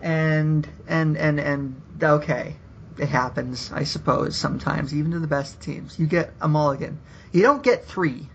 [0.00, 2.56] and and and and okay.
[2.98, 5.98] It happens, I suppose, sometimes, even to the best teams.
[5.98, 6.98] You get a mulligan.
[7.32, 8.28] You don't get three.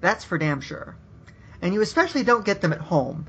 [0.00, 0.96] That's for damn sure.
[1.60, 3.26] And you especially don't get them at home.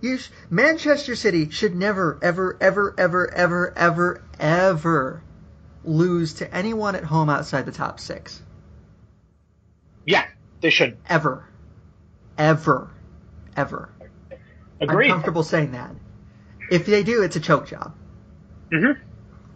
[0.00, 5.22] You sh- Manchester City should never, ever, ever, ever, ever, ever, ever
[5.84, 8.42] lose to anyone at home outside the top six.
[10.04, 10.26] yeah,
[10.60, 11.44] they should Ever.
[12.36, 12.90] Ever.
[13.56, 13.88] Ever.
[14.80, 15.06] agree.
[15.06, 15.90] I'm comfortable saying that.
[16.70, 17.94] If they do, it's a choke job.
[18.72, 18.98] Mhm.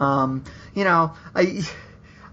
[0.03, 0.45] Um,
[0.75, 1.63] you know, I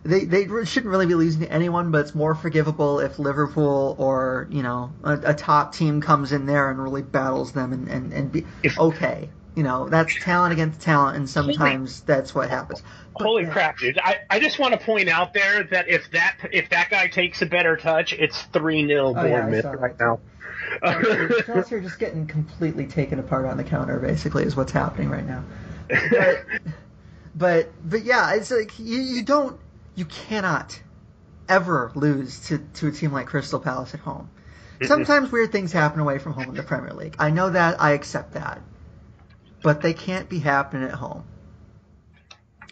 [0.04, 4.48] they they shouldn't really be losing to anyone, but it's more forgivable if Liverpool or
[4.50, 8.14] you know a, a top team comes in there and really battles them and and
[8.14, 9.30] and be If- okay.
[9.56, 12.82] You know, that's talent against talent, and sometimes that's what happens.
[13.18, 14.00] But, Holy yeah, crap, dude!
[14.02, 17.42] I, I just want to point out there that if that if that guy takes
[17.42, 19.82] a better touch, it's three 0 Oh, yeah, I Bournemouth saw that.
[19.82, 20.20] right now.
[20.82, 24.00] Chelsea Chelsea are just getting completely taken apart on the counter.
[24.00, 25.44] Basically, is what's happening right now.
[25.90, 26.46] But
[27.40, 29.58] but but yeah, it's like you, you don't
[29.96, 30.80] you cannot
[31.48, 34.30] ever lose to, to a team like Crystal Palace at home.
[34.84, 37.16] Sometimes weird things happen away from home in the Premier League.
[37.20, 38.62] I know that, I accept that.
[39.62, 41.26] But they can't be happening at home.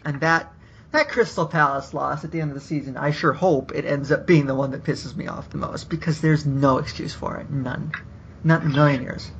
[0.04, 0.52] And that
[0.92, 4.12] that Crystal Palace loss at the end of the season, I sure hope it ends
[4.12, 7.36] up being the one that pisses me off the most because there's no excuse for
[7.38, 7.50] it.
[7.50, 7.92] None.
[8.44, 9.30] Not in a million years.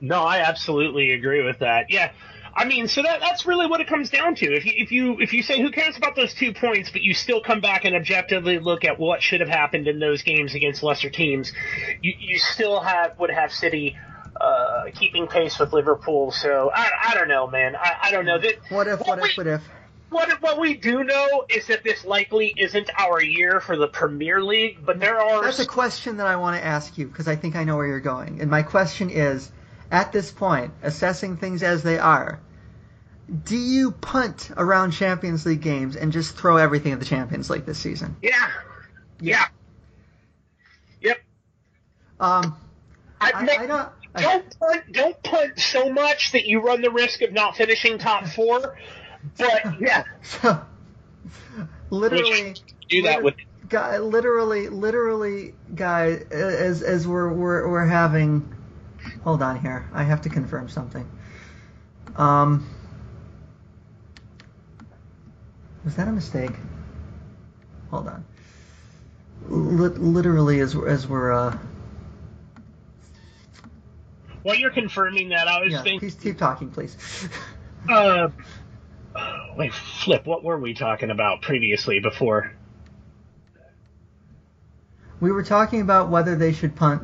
[0.00, 1.86] No, I absolutely agree with that.
[1.90, 2.12] Yeah.
[2.54, 4.46] I mean, so that that's really what it comes down to.
[4.54, 7.14] If you if you if you say who cares about those two points, but you
[7.14, 10.82] still come back and objectively look at what should have happened in those games against
[10.82, 11.52] lesser teams,
[12.02, 13.96] you you still have would have City
[14.38, 16.30] uh, keeping pace with Liverpool.
[16.30, 17.76] So I, I don't know, man.
[17.76, 18.38] I, I don't know.
[18.38, 19.00] That, What if?
[19.00, 19.36] What we, if?
[19.36, 19.62] What if?
[20.10, 24.42] What, what we do know is that this likely isn't our year for the Premier
[24.42, 25.42] League, but there are.
[25.42, 27.86] That's a question that I want to ask you because I think I know where
[27.86, 28.40] you're going.
[28.40, 29.50] And my question is,
[29.92, 32.40] at this point, assessing things as they are,
[33.44, 37.66] do you punt around Champions League games and just throw everything at the Champions League
[37.66, 38.16] this season?
[38.22, 38.50] yeah,
[39.20, 39.46] yeah,
[41.00, 41.18] yep.
[42.18, 42.56] Um,
[43.20, 43.88] I, I, I don't.
[44.14, 47.98] I, don't punt, don't punt so much that you run the risk of not finishing
[47.98, 48.76] top four.
[49.38, 50.60] But yeah, so,
[51.90, 52.54] literally,
[52.88, 53.34] do that with
[53.68, 58.56] guy, literally, literally, guy, as as we're we're we're having.
[59.24, 59.88] Hold on here.
[59.92, 61.08] I have to confirm something.
[62.16, 62.66] Um,
[65.84, 66.52] was that a mistake?
[67.90, 68.24] Hold on.
[69.48, 71.58] Lit literally, as we're- as we're uh,
[74.42, 75.48] while you're confirming that.
[75.48, 76.96] I was yeah, thinking, please keep talking, please.
[77.88, 78.28] uh,
[79.56, 80.26] wait, flip.
[80.26, 82.52] What were we talking about previously before?
[85.20, 87.00] we were talking about whether they should punt.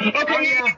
[0.00, 0.72] Okay, Oh, yeah.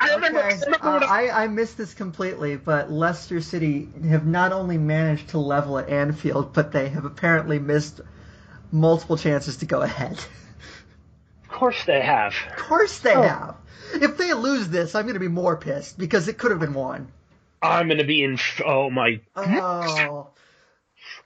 [0.00, 0.38] I remember.
[0.40, 4.52] Okay, I remember uh, I- I, I missed this completely, but Leicester City have not
[4.52, 8.00] only managed to level at Anfield, but they have apparently missed
[8.70, 10.12] multiple chances to go ahead.
[11.44, 12.34] of course they have.
[12.50, 13.22] Of course they Oh.
[13.22, 13.56] have.
[13.94, 16.74] If they lose this, I'm going to be more pissed because it could have been
[16.74, 17.08] won.
[17.60, 18.34] I'm gonna be in.
[18.34, 19.20] f- Oh my.
[19.34, 20.28] Oh.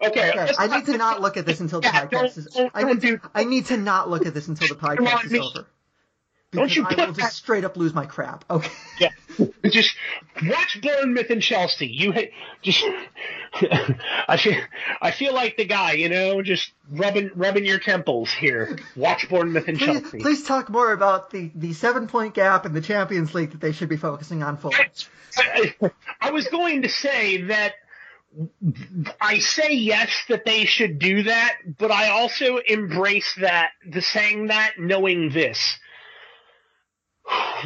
[0.00, 0.30] Okay.
[0.30, 2.44] Okay, let's I need to not look at this until the Yeah, podcast don't- is.
[2.46, 5.24] don't- I need to, do- I need to not look at this until the podcast
[5.26, 5.66] is over.
[6.52, 8.44] Don't you I put will that- just straight up lose my crap.
[8.50, 8.70] Okay.
[9.00, 9.08] Yeah,
[9.70, 9.94] just
[10.44, 11.86] watch Bournemouth and Chelsea.
[11.86, 12.30] You ha-
[12.60, 12.84] just,
[14.28, 14.60] I feel,
[15.00, 18.78] I feel like the guy, you know, just rubbing, rubbing your temples here.
[18.96, 20.18] Watch Bournemouth and Please, Chelsea.
[20.18, 23.72] please talk more about the, the seven point gap in the Champions League that they
[23.72, 24.76] should be focusing on fully.
[25.38, 25.74] I,
[26.20, 27.72] I was going to say that
[29.20, 34.48] I say yes that they should do that, but I also embrace that the saying
[34.48, 35.78] that knowing this.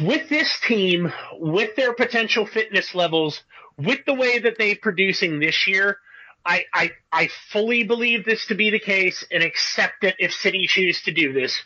[0.01, 3.41] With this team, with their potential fitness levels,
[3.77, 5.97] with the way that they're producing this year,
[6.45, 10.65] I, I I fully believe this to be the case and accept it if City
[10.67, 11.59] choose to do this.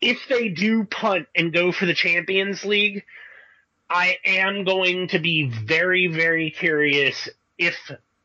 [0.00, 3.04] If they do punt and go for the Champions League,
[3.88, 7.28] I am going to be very, very curious
[7.58, 7.74] if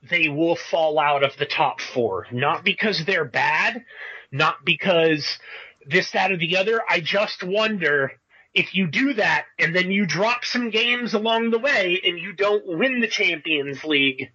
[0.09, 2.27] they will fall out of the top four.
[2.31, 3.83] Not because they're bad,
[4.31, 5.39] not because
[5.85, 6.81] this, that, or the other.
[6.87, 8.13] I just wonder
[8.59, 12.33] if you do that and then you drop some games along the way and you
[12.33, 14.31] don't win the Champions League,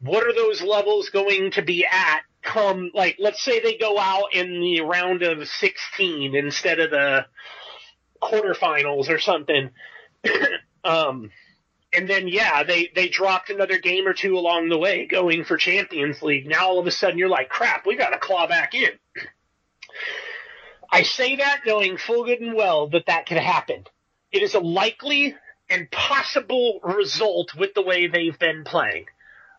[0.00, 4.32] what are those levels going to be at come, like, let's say they go out
[4.32, 7.26] in the round of 16 instead of the
[8.22, 9.70] quarterfinals or something.
[10.84, 11.32] um,
[11.92, 15.56] and then yeah, they they dropped another game or two along the way, going for
[15.56, 16.46] Champions League.
[16.46, 18.90] Now all of a sudden you're like, crap, we got to claw back in.
[20.90, 23.84] I say that knowing full good and well that that could happen.
[24.32, 25.34] It is a likely
[25.68, 29.06] and possible result with the way they've been playing.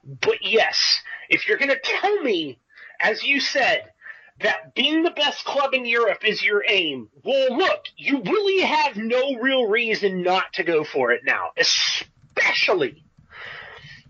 [0.03, 2.59] But yes, if you're going to tell me,
[2.99, 3.91] as you said,
[4.39, 7.09] that being the best club in Europe is your aim.
[7.23, 13.03] Well, look, you really have no real reason not to go for it now, especially,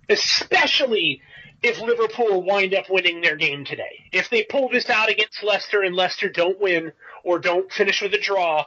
[0.09, 1.21] especially
[1.63, 4.05] if Liverpool wind up winning their game today.
[4.11, 6.91] If they pull this out against Leicester and Leicester don't win
[7.27, 8.63] or don't finish with a draw,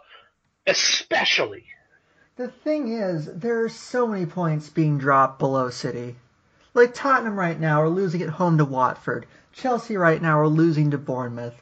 [0.67, 1.65] especially.
[2.37, 6.17] The thing is, there are so many points being dropped below City.
[6.75, 9.25] Like Tottenham right now are losing at home to Watford.
[9.55, 11.61] Chelsea right now are losing to Bournemouth.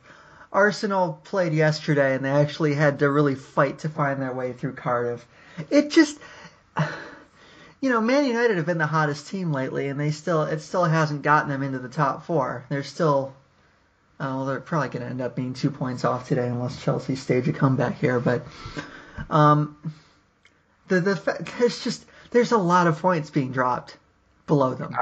[0.53, 4.73] Arsenal played yesterday and they actually had to really fight to find their way through
[4.73, 5.25] Cardiff.
[5.71, 6.19] It just
[7.81, 10.85] you know, Man United have been the hottest team lately and they still it still
[10.85, 12.67] hasn't gotten them into the top 4.
[12.69, 13.35] They're still
[14.21, 17.15] uh, well, they're probably going to end up being 2 points off today unless Chelsea
[17.17, 18.43] stage a comeback here, but
[19.31, 19.77] um
[20.89, 23.97] the the fa- there's just there's a lot of points being dropped
[24.47, 24.95] below them.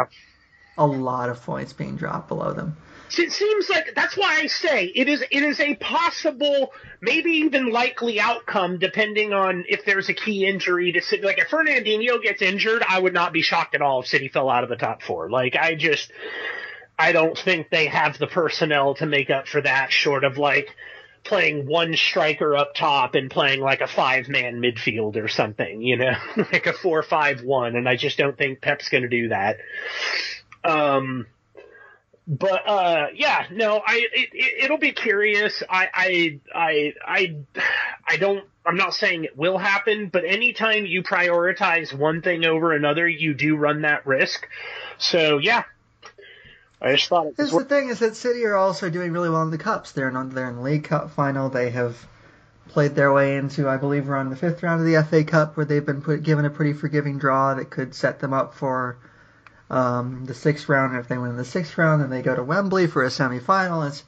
[0.78, 2.76] A lot of points being dropped below them.
[3.18, 7.70] It seems like that's why I say it is it is a possible, maybe even
[7.70, 11.22] likely outcome depending on if there's a key injury to City.
[11.22, 14.50] Like if Fernandinho gets injured, I would not be shocked at all if City fell
[14.50, 15.30] out of the top four.
[15.30, 16.10] Like I just
[16.98, 20.74] I don't think they have the personnel to make up for that short of like
[21.24, 25.96] playing one striker up top and playing like a five man midfield or something, you
[25.96, 29.28] know, like a four five one, and I just don't think Pep's going to do
[29.28, 29.58] that.
[30.64, 31.26] Um,
[32.26, 35.62] but uh, yeah, no, I it, will be curious.
[35.68, 37.36] I, I I I
[38.08, 38.44] I don't.
[38.64, 43.32] I'm not saying it will happen, but anytime you prioritize one thing over another, you
[43.32, 44.48] do run that risk.
[44.98, 45.62] So yeah,
[46.80, 47.26] I just thought.
[47.26, 49.92] It the thing is that City are also doing really well in the cups.
[49.92, 51.48] They're in they're in the League Cup final.
[51.48, 52.06] They have
[52.68, 55.64] played their way into, I believe, around the fifth round of the FA Cup, where
[55.64, 58.98] they've been put, given a pretty forgiving draw that could set them up for
[59.70, 60.92] um, the sixth round.
[60.92, 63.84] And if they win the sixth round, then they go to Wembley for a semi-final.
[63.84, 64.04] It's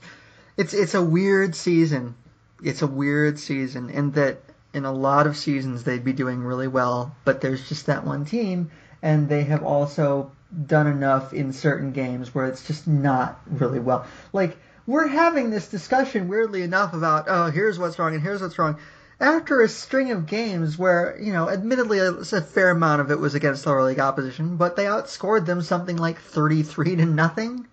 [0.59, 2.17] it's it's a weird season.
[2.63, 4.43] It's a weird season in that
[4.75, 8.27] in a lot of seasons they'd be doing really well, but there's just that one
[8.27, 8.71] team,
[9.03, 10.33] and they have also
[10.67, 14.07] done enough in certain games where it's just not really well.
[14.33, 18.59] Like we're having this discussion weirdly enough about oh here's what's wrong and here's what's
[18.59, 18.79] wrong
[19.21, 23.19] after a string of games where, you know, admittedly a, a fair amount of it
[23.19, 27.67] was against lower league opposition, but they outscored them something like 33 to nothing.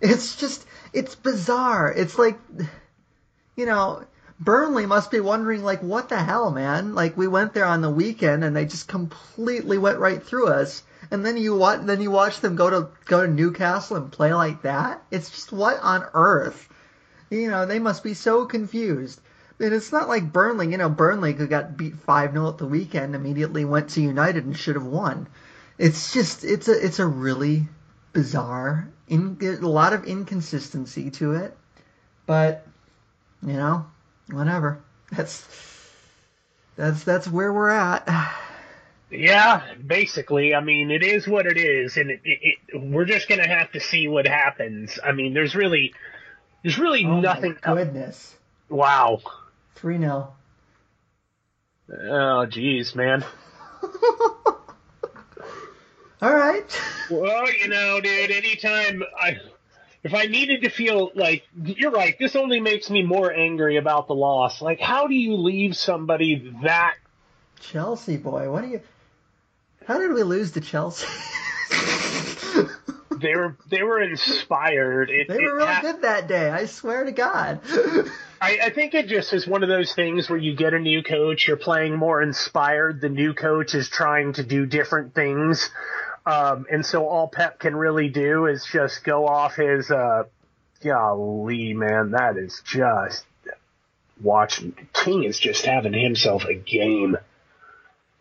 [0.00, 1.92] It's just, it's bizarre.
[1.92, 2.38] It's like,
[3.56, 4.04] you know,
[4.40, 6.94] Burnley must be wondering, like, what the hell, man?
[6.94, 10.82] Like, we went there on the weekend and they just completely went right through us.
[11.10, 14.34] And then you watch, then you watch them go to go to Newcastle and play
[14.34, 15.02] like that.
[15.10, 16.68] It's just what on earth?
[17.30, 19.20] You know, they must be so confused.
[19.60, 22.66] And it's not like Burnley, you know, Burnley who got beat 5 0 at the
[22.66, 25.28] weekend immediately went to United and should have won.
[25.78, 27.68] It's just, it's a, it's a really
[28.12, 31.56] bizarre, in, a lot of inconsistency to it.
[32.26, 32.66] But,
[33.44, 33.86] you know,
[34.30, 34.82] whatever.
[35.10, 35.46] That's,
[36.76, 38.08] that's, that's where we're at.
[39.10, 40.54] Yeah, basically.
[40.54, 43.72] I mean, it is what it is, and it, it, it, we're just gonna have
[43.72, 44.98] to see what happens.
[45.02, 45.94] I mean, there's really,
[46.62, 47.56] there's really oh nothing.
[47.62, 48.36] goodness!
[48.68, 49.20] Wow.
[49.76, 50.34] 3 0.
[51.90, 53.24] Oh, jeez, man.
[56.20, 56.80] All right.
[57.10, 59.38] Well, you know, dude, anytime I.
[60.04, 64.06] If I needed to feel like you're right, this only makes me more angry about
[64.06, 64.62] the loss.
[64.62, 66.94] Like, how do you leave somebody that
[67.60, 68.48] Chelsea boy?
[68.50, 68.80] What do you?
[69.88, 71.06] How did we lose to Chelsea?
[73.18, 75.08] they were they were inspired.
[75.08, 76.50] It, they were really ha- good that day.
[76.50, 77.60] I swear to God.
[78.40, 81.02] I, I think it just is one of those things where you get a new
[81.02, 83.00] coach, you're playing more inspired.
[83.00, 85.70] The new coach is trying to do different things.
[86.26, 90.24] Um, and so all Pep can really do is just go off his, uh,
[90.84, 93.24] golly, man, that is just
[94.20, 94.74] watching.
[94.92, 97.16] King is just having himself a game.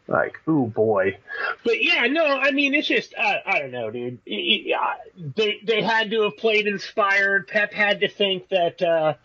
[0.08, 1.18] Like, ooh boy.
[1.64, 4.20] But yeah, no, I mean, it's just, uh, I don't know, dude.
[4.26, 7.48] They, they had to have played inspired.
[7.48, 9.16] Pep had to think that, uh,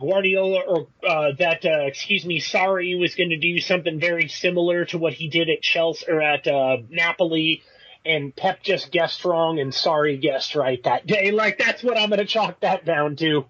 [0.00, 4.84] Guardiola or uh, that uh, excuse me, Sarri was going to do something very similar
[4.86, 7.62] to what he did at Chelsea or at uh, Napoli,
[8.06, 11.30] and Pep just guessed wrong and Sarri guessed right that day.
[11.38, 13.46] Like that's what I'm going to chalk that down to.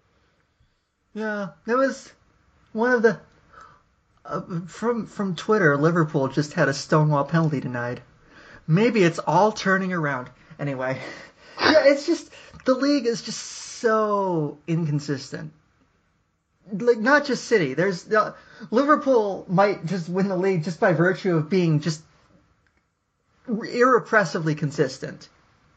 [1.14, 2.12] Yeah, it was
[2.72, 3.20] one of the
[4.28, 5.76] uh, from from Twitter.
[5.76, 8.02] Liverpool just had a stonewall penalty denied.
[8.66, 10.28] Maybe it's all turning around.
[10.58, 11.00] Anyway,
[11.60, 12.30] yeah, it's just
[12.64, 15.52] the league is just so inconsistent
[16.72, 17.74] like not just City.
[17.74, 18.34] There's uh,
[18.70, 22.02] Liverpool might just win the league just by virtue of being just
[23.48, 25.28] irrepressibly consistent.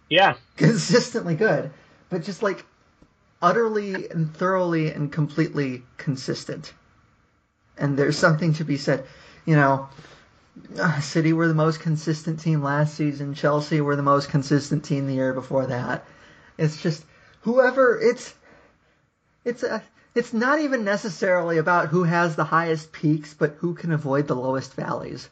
[0.09, 1.71] Yeah, consistently good,
[2.09, 2.65] but just like
[3.41, 6.73] utterly and thoroughly and completely consistent.
[7.77, 9.05] And there's something to be said,
[9.45, 9.89] you know.
[10.77, 13.33] Uh, City were the most consistent team last season.
[13.33, 16.05] Chelsea were the most consistent team the year before that.
[16.57, 17.03] It's just
[17.41, 18.33] whoever it's
[19.45, 19.81] it's a
[20.13, 24.35] it's not even necessarily about who has the highest peaks, but who can avoid the
[24.35, 25.29] lowest valleys.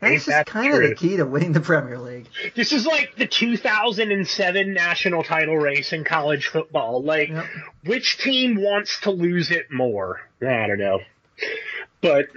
[0.00, 0.82] That's just kind true.
[0.82, 2.26] of the key to winning the Premier League.
[2.54, 7.02] This is like the 2007 national title race in college football.
[7.02, 7.44] Like, yep.
[7.84, 10.22] which team wants to lose it more?
[10.40, 11.00] I don't know.
[12.02, 12.28] But,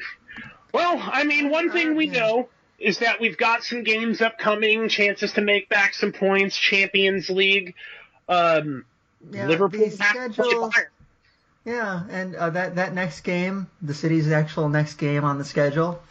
[0.73, 2.49] well, I mean, one thing we know
[2.79, 7.75] is that we've got some games upcoming, chances to make back some points, Champions League.
[8.27, 8.83] Um,
[9.31, 10.69] yeah, Liverpool schedule,
[11.65, 16.01] yeah, and uh, that that next game, the city's actual next game on the schedule,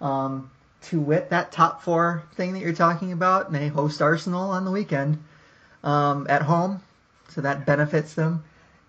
[0.00, 0.50] um,
[0.84, 4.70] to wit, that top four thing that you're talking about, they host Arsenal on the
[4.70, 5.22] weekend
[5.84, 6.80] um, at home,
[7.28, 8.42] so that benefits them.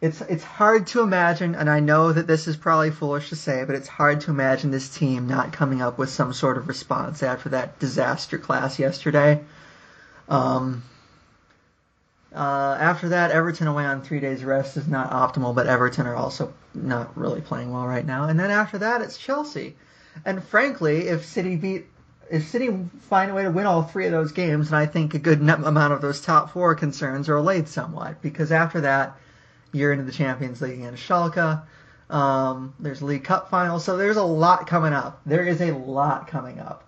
[0.06, 3.64] It's it's hard to imagine, and I know that this is probably foolish to say,
[3.66, 7.24] but it's hard to imagine this team not coming up with some sort of response
[7.24, 9.42] after that disaster class yesterday.
[10.28, 10.84] Um,
[12.36, 16.16] Uh, after that, Everton away on three days rest is not optimal, but Everton are
[16.16, 18.28] also not really playing well right now.
[18.28, 19.76] And then after that, it's Chelsea.
[20.26, 21.86] And frankly, if City beat,
[22.32, 22.70] if City
[23.02, 25.42] find a way to win all three of those games, then I think a good
[25.42, 28.22] amount of those top four concerns are allayed somewhat.
[28.22, 29.16] Because after that,
[29.74, 31.64] you're into the Champions League against Schalke.
[32.10, 35.22] Um, there's League Cup final, so there's a lot coming up.
[35.26, 36.88] There is a lot coming up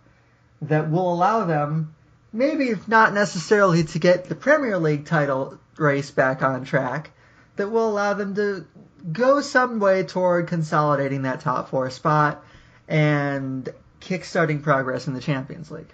[0.61, 1.95] that will allow them
[2.35, 7.11] maybe if not necessarily to get the Premier League title race back on track,
[7.55, 8.65] that will allow them to
[9.11, 12.43] go some way toward consolidating that top four spot
[12.87, 13.69] and
[14.01, 15.91] kickstarting progress in the Champions League.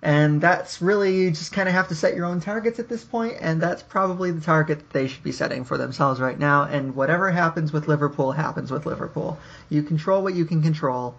[0.00, 3.02] And that's really, you just kind of have to set your own targets at this
[3.02, 6.64] point, and that's probably the target that they should be setting for themselves right now.
[6.64, 9.38] And whatever happens with Liverpool happens with Liverpool.
[9.68, 11.16] You control what you can control,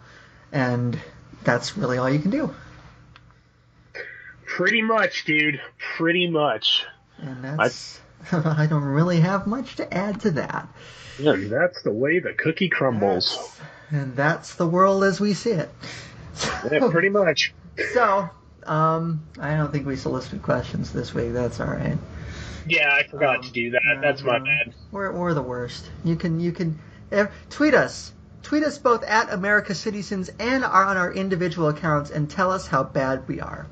[0.53, 0.97] and
[1.43, 2.55] that's really all you can do.
[4.45, 5.59] Pretty much, dude.
[5.97, 6.85] Pretty much.
[7.17, 7.99] And that's.
[8.31, 10.69] I, I don't really have much to add to that.
[11.19, 13.35] Yeah, that's the way the cookie crumbles.
[13.35, 13.59] That's,
[13.91, 15.69] and that's the world as we see it.
[16.71, 17.53] yeah, pretty much.
[17.93, 18.29] So,
[18.69, 21.33] um, I don't think we solicited questions this week.
[21.33, 21.97] That's all right.
[22.67, 23.81] Yeah, I forgot Um, to do that.
[23.85, 24.73] uh, That's my bad.
[24.91, 25.89] We're, we're the worst.
[26.03, 26.77] You can you can
[27.49, 28.13] tweet us.
[28.43, 32.67] Tweet us both at America Cityzens and are on our individual accounts and tell us
[32.67, 33.67] how bad we are.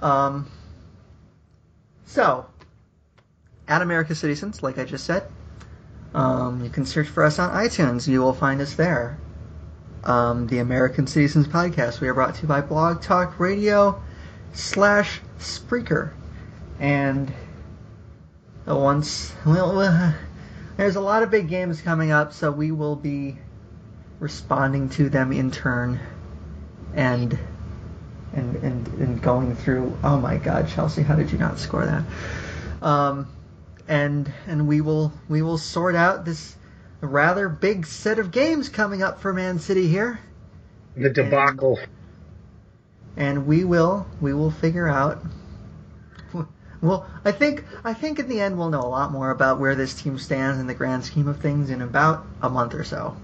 [0.00, 0.46] Um.
[2.06, 2.46] So,
[3.68, 5.24] at America Cityzens, like I just said,
[6.14, 8.08] um, you can search for us on iTunes.
[8.08, 9.18] You will find us there.
[10.04, 12.00] Um, the American Cityzens Podcast.
[12.00, 14.00] We are brought to you by Blog Talk Radio
[14.52, 16.12] slash Spreaker.
[16.78, 17.32] And
[18.66, 20.12] once, well, uh,
[20.76, 23.36] there's a lot of big games coming up, so we will be
[24.20, 26.00] responding to them in turn
[26.94, 27.38] and
[28.32, 29.96] and and, and going through.
[30.02, 32.04] Oh my God, Chelsea, how did you not score that?
[32.86, 33.28] Um,
[33.88, 36.56] and and we will we will sort out this
[37.06, 40.18] rather big set of games coming up for Man City here,
[40.96, 41.78] The debacle.
[43.16, 45.22] and we will we will figure out.
[46.82, 49.74] Well, I think I think in the end we'll know a lot more about where
[49.74, 53.16] this team stands in the grand scheme of things in about a month or so.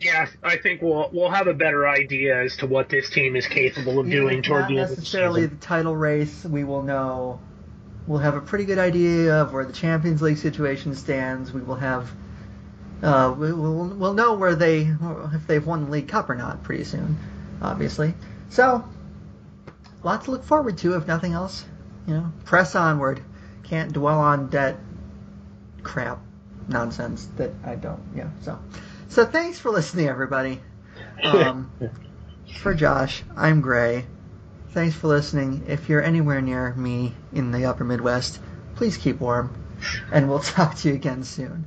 [0.00, 3.46] Yeah, I think we'll we'll have a better idea as to what this team is
[3.46, 6.44] capable of doing Even toward the end of the necessarily the title race.
[6.44, 7.40] We will know.
[8.06, 11.52] We'll have a pretty good idea of where the Champions League situation stands.
[11.52, 12.10] We will have.
[13.02, 14.92] Uh, we, we'll, we'll know where they
[15.32, 17.18] if they've won the League Cup or not pretty soon,
[17.62, 18.14] obviously.
[18.50, 18.84] So,
[20.02, 21.64] a lot to look forward to, if nothing else.
[22.06, 23.22] You know, press onward.
[23.62, 24.78] Can't dwell on debt
[25.82, 26.18] crap
[26.68, 28.02] nonsense that I don't.
[28.14, 28.28] Yeah.
[28.42, 28.58] So,
[29.08, 30.60] so thanks for listening, everybody.
[31.22, 31.70] Um,
[32.58, 34.06] for Josh, I'm Grey.
[34.72, 35.64] Thanks for listening.
[35.66, 38.40] If you're anywhere near me in the upper Midwest,
[38.76, 39.54] please keep warm.
[40.12, 41.66] And we'll talk to you again soon.